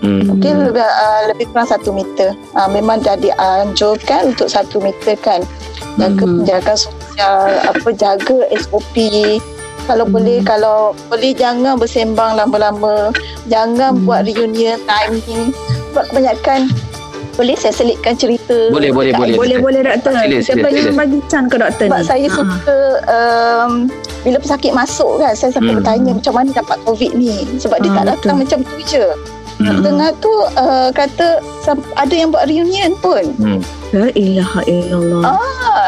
Hmm. 0.03 0.27
okey 0.29 0.51
lebih, 0.51 0.83
uh, 0.83 1.21
lebih 1.25 1.45
kurang 1.47 1.65
satu 1.65 1.89
meter 1.89 2.35
uh, 2.51 2.67
memang 2.67 2.99
dah 2.99 3.15
dianjurkan 3.15 4.29
untuk 4.29 4.45
satu 4.45 4.77
meter 4.77 5.15
kan 5.17 5.39
jaga 5.95 6.19
Hmm. 6.19 6.41
penjarakan 6.41 6.75
sosial 6.77 7.39
apa 7.63 7.89
jaga 7.93 8.37
SOP 8.51 8.95
kalau 9.81 10.03
Hmm. 10.03 10.11
boleh 10.11 10.37
kalau 10.41 10.77
boleh 11.07 11.31
jangan 11.33 11.75
bersembang 11.75 12.35
lama-lama 12.35 13.15
jangan 13.47 13.95
Hmm. 13.95 14.03
buat 14.03 14.25
reunion 14.25 14.75
time 14.81 15.15
ni 15.21 15.39
sebab 15.87 16.03
kebanyakan 16.05 16.67
boleh 17.33 17.55
saya 17.55 17.73
selitkan 17.73 18.13
cerita 18.13 18.69
Boleh, 18.69 18.91
boleh, 18.91 19.09
boleh. 19.11 19.33
Boleh 19.33 19.57
boleh 19.57 19.81
doktor. 19.83 20.13
Sila, 20.13 20.37
Kita 20.37 20.45
sila, 20.45 20.61
bagi 20.61 20.81
sila. 20.83 20.93
bagi 20.95 21.19
can 21.25 21.43
ke 21.47 21.57
doktor 21.57 21.85
sebab 21.87 21.97
ni. 21.97 22.05
saya 22.05 22.27
Ha. 22.27 22.35
suka 22.35 22.77
um, 23.09 23.71
bila 24.21 24.37
pesakit 24.37 24.71
masuk 24.71 25.11
kan 25.17 25.33
saya 25.33 25.49
sampai 25.49 25.71
Hmm. 25.71 25.79
bertanya 25.79 26.11
macam 26.13 26.33
mana 26.35 26.49
dapat 26.51 26.77
covid 26.83 27.11
ni 27.13 27.33
sebab 27.57 27.77
dia 27.79 27.89
Ah, 27.89 27.95
tak 27.95 28.05
datang 28.11 28.35
betul. 28.35 28.41
macam 28.43 28.59
tu 28.63 28.77
je 28.85 29.05
Hmm. 29.55 29.81
tengah 29.81 30.09
tu 30.17 30.31
uh, 30.55 30.89
kata 30.89 31.39
ada 31.93 32.11
yang 32.11 32.29
buat 32.29 32.45
reunion 32.45 32.93
pun 32.97 33.23
Hmm. 33.35 33.61
La 33.91 34.09
ilaha 34.11 34.65
illallah. 34.65 35.21
ah, 35.23 35.37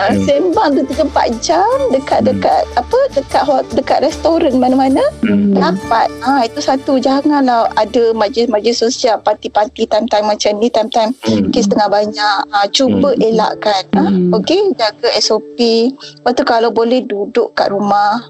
Hmm. 0.05 0.21
sembang 0.21 0.69
tu 0.71 0.81
3-4 0.85 1.09
jam 1.39 1.65
dekat-dekat 1.89 2.63
apa 2.75 2.99
dekat 3.11 3.41
hot, 3.41 3.65
dekat 3.71 4.01
restoran 4.01 4.55
mana-mana 4.55 5.01
Hmm. 5.19 5.51
dapat 5.51 6.05
ah 6.21 6.41
itu 6.41 6.59
satu 6.59 6.97
janganlah 6.97 7.65
ada 7.73 8.13
majlis-majlis 8.13 8.77
sosial 8.77 9.17
parti-parti 9.17 9.85
time-time 9.85 10.27
macam 10.27 10.51
ni 10.55 10.69
time-time 10.69 11.11
Hmm. 11.19 11.49
kes 11.49 11.65
tengah 11.65 11.89
banyak 11.89 12.37
ah, 12.47 12.67
cuba 12.69 13.11
Hmm. 13.11 13.25
elakkan 13.25 13.83
ah, 13.93 14.05
Hmm. 14.05 14.29
okey 14.33 14.69
jaga 14.75 15.09
SOP 15.15 15.57
lepas 16.15 16.33
tu 16.33 16.43
kalau 16.43 16.69
boleh 16.69 17.01
duduk 17.01 17.51
kat 17.51 17.69
rumah 17.69 18.21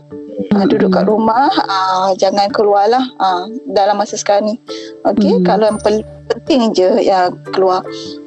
ah, 0.56 0.66
duduk 0.66 0.90
kat 0.90 1.06
rumah 1.06 1.52
ah, 1.66 2.16
jangan 2.16 2.48
keluar 2.50 2.88
lah 2.88 3.04
ah, 3.18 3.44
dalam 3.68 3.96
masa 3.96 4.16
sekarang 4.16 4.50
ni 4.50 4.56
okey 5.04 5.36
Hmm. 5.36 5.44
kalau 5.44 5.66
yang 5.68 5.80
penting 6.26 6.72
je 6.72 6.90
yang 7.02 7.36
keluar 7.52 7.84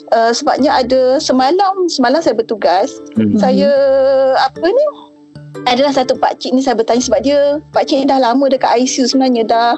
Uh, 0.09 0.33
sebabnya 0.33 0.73
ada 0.73 1.21
semalam 1.21 1.85
semalam 1.85 2.25
saya 2.25 2.33
bertugas 2.33 2.97
Hmm. 3.13 3.37
saya 3.37 3.69
apa 4.41 4.65
ni 4.65 4.87
adalah 5.67 5.93
satu 5.93 6.17
pakcik 6.17 6.49
ni 6.49 6.65
saya 6.65 6.73
bertanya 6.73 7.05
sebab 7.05 7.21
dia 7.21 7.61
pakcik 7.77 8.01
ni 8.01 8.07
dah 8.07 8.17
lama 8.17 8.49
dekat 8.49 8.73
ICU 8.81 9.05
sebenarnya 9.05 9.45
dah 9.45 9.77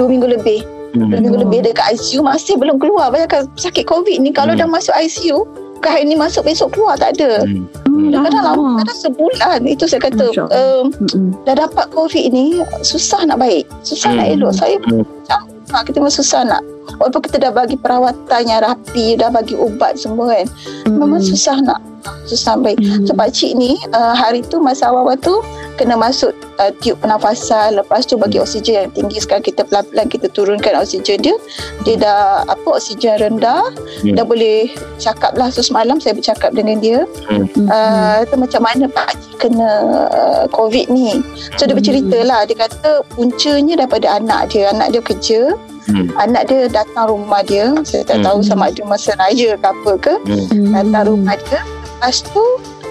dua 0.00 0.08
minggu 0.08 0.32
lebih 0.32 0.64
Hmm. 0.96 1.12
dua 1.12 1.20
minggu 1.20 1.38
lebih 1.44 1.60
dekat 1.60 1.92
ICU 1.92 2.24
masih 2.24 2.56
belum 2.56 2.80
keluar 2.80 3.12
bayangkan 3.12 3.44
sakit 3.52 3.84
covid 3.84 4.16
ni 4.16 4.32
kalau 4.32 4.56
Hmm. 4.56 4.64
dah 4.64 4.68
masuk 4.70 4.96
ICU 4.96 5.44
ke 5.80 5.88
hari 5.88 6.04
ni 6.04 6.16
masuk 6.16 6.44
besok 6.44 6.72
keluar 6.72 6.96
tak 6.96 7.16
ada 7.18 7.44
Hmm. 7.46 7.64
Hmm, 7.86 8.12
kadang 8.12 8.44
lama 8.44 8.80
kadang 8.84 8.98
sebulan 9.00 9.60
itu 9.64 9.84
saya 9.88 10.00
kata 10.04 10.26
um, 10.52 10.92
Hmm. 10.92 11.30
dah 11.44 11.56
dapat 11.56 11.86
covid 11.90 12.28
ni 12.28 12.60
susah 12.82 13.24
nak 13.24 13.40
baik 13.40 13.64
susah 13.82 14.12
nak 14.12 14.26
Hmm. 14.28 14.34
elok 14.36 14.52
saya 14.52 14.76
Hmm. 14.84 15.02
macam 15.02 15.82
kita 15.84 15.96
memang 15.98 16.14
susah 16.14 16.42
nak 16.44 16.62
walaupun 16.98 17.22
kita 17.26 17.36
dah 17.42 17.52
bagi 17.52 17.76
perawatan 17.78 18.42
yang 18.46 18.60
rapi 18.62 19.18
dah 19.18 19.28
bagi 19.28 19.58
ubat 19.58 19.98
semua 19.98 20.32
kan 20.32 20.46
memang 20.86 21.20
susah 21.20 21.58
nak. 21.62 21.82
Susah 22.30 22.54
baik. 22.58 22.78
Hmm. 22.78 23.02
So 23.02 23.18
pakcik 23.18 23.58
ni 23.58 23.74
uh, 23.90 24.14
hari 24.14 24.46
tu 24.46 24.62
masa 24.62 24.90
awal-awal 24.90 25.18
tu 25.18 25.42
kena 25.74 25.98
masuk 25.98 26.30
uh, 26.62 26.70
tiup 26.78 27.02
pernafasan. 27.02 27.74
Lepas 27.74 28.06
tu 28.06 28.14
bagi 28.14 28.38
oksigen 28.38 28.86
yang 28.86 28.90
tinggi. 28.94 29.18
Sekarang 29.18 29.42
kita 29.42 29.66
pelan-pelan 29.66 30.06
kita 30.06 30.30
turunkan 30.30 30.78
oksigen 30.78 31.18
dia. 31.26 31.34
Dia 31.82 31.98
dah 31.98 32.46
apa 32.46 32.68
oksigen 32.78 33.18
rendah. 33.18 33.74
Hmm. 34.06 34.14
dah 34.14 34.22
boleh 34.22 34.70
cakap 35.02 35.34
lah. 35.34 35.50
So 35.50 35.66
semalam 35.66 35.98
saya 35.98 36.14
bercakap 36.14 36.54
dengan 36.54 36.78
dia. 36.78 37.02
Hmm. 37.26 37.66
uh, 37.66 38.22
tu 38.22 38.38
macam 38.38 38.62
mana 38.62 38.86
pakcik 38.86 39.34
kena 39.42 39.70
uh, 40.14 40.44
covid 40.54 40.86
ni. 40.86 41.18
So 41.58 41.66
dia 41.66 41.74
Hmm. 41.74 41.82
bercerita 41.82 42.18
lah. 42.22 42.46
Dia 42.46 42.54
kata 42.54 43.02
puncanya 43.18 43.82
daripada 43.82 44.14
anak 44.14 44.54
dia. 44.54 44.70
Anak 44.70 44.94
dia 44.94 45.02
kerja 45.02 45.40
Hmm. 45.86 46.06
anak 46.16 46.42
dia 46.46 46.66
datang 46.66 47.06
rumah 47.08 47.40
dia 47.40 47.70
saya 47.82 48.02
tak 48.02 48.18
Hmm. 48.18 48.26
tahu 48.26 48.38
sama 48.42 48.68
ada 48.68 48.82
masa 48.84 49.14
raya 49.14 49.54
ke 49.54 49.66
apa 49.66 49.92
ke 49.96 50.14
Hmm. 50.22 50.44
Hmm. 50.46 50.72
datang 50.72 51.04
rumah 51.08 51.36
dia 51.40 51.60
lepas 51.62 52.16
tu 52.22 52.44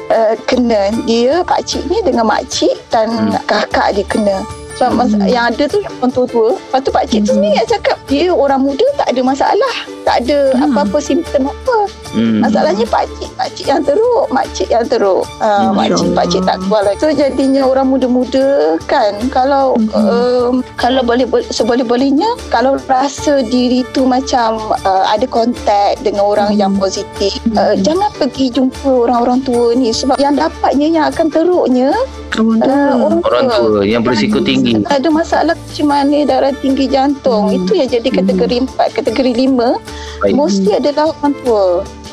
uh, 0.07 0.33
kena 0.45 0.81
dia 1.03 1.43
pakcik 1.43 1.83
ni 1.85 1.99
dengan 2.01 2.25
makcik 2.25 2.75
dan 2.87 3.07
Hmm. 3.09 3.35
kakak 3.43 3.93
dia 3.93 4.05
kena 4.05 4.37
sebab 4.75 5.07
Hmm. 5.07 5.23
yang 5.23 5.47
ada 5.47 5.63
tu 5.65 5.79
yang 5.79 5.93
orang 5.97 6.11
tua-tua 6.11 6.49
lepas 6.51 6.79
tu 6.79 6.91
pakcik 6.91 7.19
tu 7.21 7.31
Hmm. 7.31 7.39
sendiri 7.39 7.55
yang 7.55 7.69
cakap 7.69 7.97
dia 8.05 8.27
orang 8.27 8.59
muda 8.59 8.83
tak 8.95 9.07
ada 9.07 9.21
masalah 9.21 9.75
tak 10.03 10.15
ada 10.21 10.37
Hmm. 10.51 10.63
apa-apa 10.69 10.97
simptom 10.99 11.47
apa 11.47 11.77
Hmm. 12.15 12.39
masalahnya 12.39 12.87
pakcik 12.87 13.29
pakcik 13.33 13.65
yang 13.67 13.81
teruk 13.81 14.25
makcik 14.29 14.67
yang 14.67 14.83
teruk 14.83 15.27
uh, 15.37 15.69
Masya 15.69 15.75
makcik 15.91 15.99
Allah. 16.01 16.15
pakcik 16.15 16.41
tak 16.41 16.57
keluar 16.57 16.81
lagi 16.81 16.97
so 16.97 17.07
jadinya 17.11 17.61
orang 17.63 17.87
muda-muda 17.87 18.47
kan 18.85 19.11
kalau 19.29 19.75
Hmm. 19.75 19.91
um, 19.93 20.53
kalau 20.75 21.01
boleh 21.01 21.23
seboleh-bolehnya 21.49 22.25
kalau 22.47 22.79
rasa 22.85 23.43
diri 23.43 23.83
tu 23.91 24.05
macam 24.05 24.55
uh, 24.81 25.05
ada 25.05 25.25
kontak 25.25 25.99
dengan 25.99 26.23
orang 26.23 26.43
Hmm. 26.47 26.61
yang 26.61 26.73
positif 26.75 27.35
uh, 27.53 27.75
jangan 27.77 28.07
pergi 28.13 28.47
jumpa 28.49 28.85
orang-orang 29.03 29.41
tua 29.41 29.73
ni 29.73 29.91
sebab 29.91 30.15
yang 30.15 30.33
dapatnya 30.33 30.87
yang 30.89 31.05
akan 31.07 31.27
teruknya 31.27 31.91
Orang 32.33 32.59
tu. 32.59 32.67
uh, 32.67 32.93
orang 32.97 33.19
tua 33.19 33.29
Orang 33.29 33.45
tua 33.49 33.79
yang 33.83 34.01
berisiko 34.01 34.39
tinggi. 34.39 34.79
ada 34.85 35.07
masalah 35.09 35.55
kecemasan 35.65 35.93
darah 36.23 36.53
tinggi 36.53 36.85
jantung 36.85 37.47
Hmm. 37.47 37.57
itu 37.57 37.71
yang 37.73 37.89
jadi 37.89 38.09
kategori 38.09 38.55
4 38.69 38.91
kategori 38.93 39.31
5 39.43 39.75
Baik. 40.21 40.33
mesti 40.33 40.69
adalah 40.73 41.11
orang 41.11 41.33
tua 41.41 41.65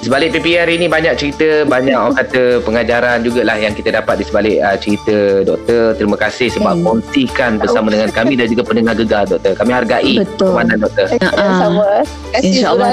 Sebalik 0.02 0.34
PPR 0.34 0.66
ini 0.66 0.90
banyak 0.90 1.14
cerita, 1.14 1.62
banyak 1.62 1.94
orang 1.94 2.18
kata 2.18 2.58
pengajaran 2.66 3.22
jugalah 3.22 3.54
yang 3.54 3.70
kita 3.70 3.94
dapat 3.94 4.18
di 4.18 4.24
sebalik 4.26 4.58
uh, 4.58 4.74
cerita 4.74 5.46
doktor. 5.46 5.94
Terima 5.94 6.18
kasih 6.18 6.50
sebab 6.50 6.74
Hmm. 6.74 6.82
kongsikan 6.82 7.62
bersama 7.62 7.86
dengan 7.86 8.10
kami 8.10 8.34
dan 8.34 8.50
juga 8.50 8.66
pendengar 8.66 8.98
gegar 8.98 9.30
doktor. 9.30 9.54
Kami 9.54 9.70
hargai 9.70 10.14
Betul. 10.18 10.58
pemahaman 10.58 10.78
doktor. 10.82 11.06
Okay, 11.06 11.22
sama. 11.22 11.86
Terima 12.02 12.32
kasih 12.34 12.46
InsyaAllah. 12.50 12.90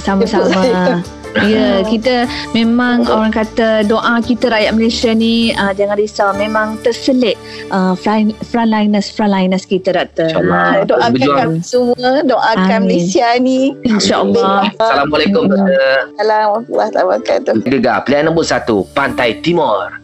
Sama-sama. 0.00 1.23
Ya, 1.42 1.82
kita 1.92 2.30
memang 2.54 3.08
orang 3.10 3.34
kata 3.34 3.82
doa 3.82 4.22
kita 4.22 4.52
rakyat 4.52 4.72
Malaysia 4.76 5.10
ni 5.10 5.50
uh, 5.54 5.74
jangan 5.74 5.96
risau 5.98 6.30
memang 6.36 6.78
terselit 6.86 7.34
uh, 7.74 7.98
front, 7.98 8.30
frontliners 8.46 9.10
frontliners 9.10 9.66
kita 9.66 9.90
doktor. 9.90 10.30
InsyaAllah. 10.30 10.68
Ha, 10.70 10.86
Doakan 10.86 11.10
berjuang. 11.10 11.38
kami 11.38 11.58
semua, 11.64 12.10
doakan 12.22 12.80
Amin. 12.82 12.86
Malaysia 12.86 13.28
ni. 13.40 13.60
InsyaAllah. 13.82 14.70
Assalamualaikum 14.78 15.42
doktor. 15.50 15.98
Assalamualaikum 16.20 16.70
warahmatullahi 16.70 17.06
wabarakatuh. 17.08 17.54
Gegar 17.66 17.96
pilihan 18.06 18.24
nombor 18.30 18.44
satu 18.46 18.86
Pantai 18.94 19.42
Timur. 19.42 20.03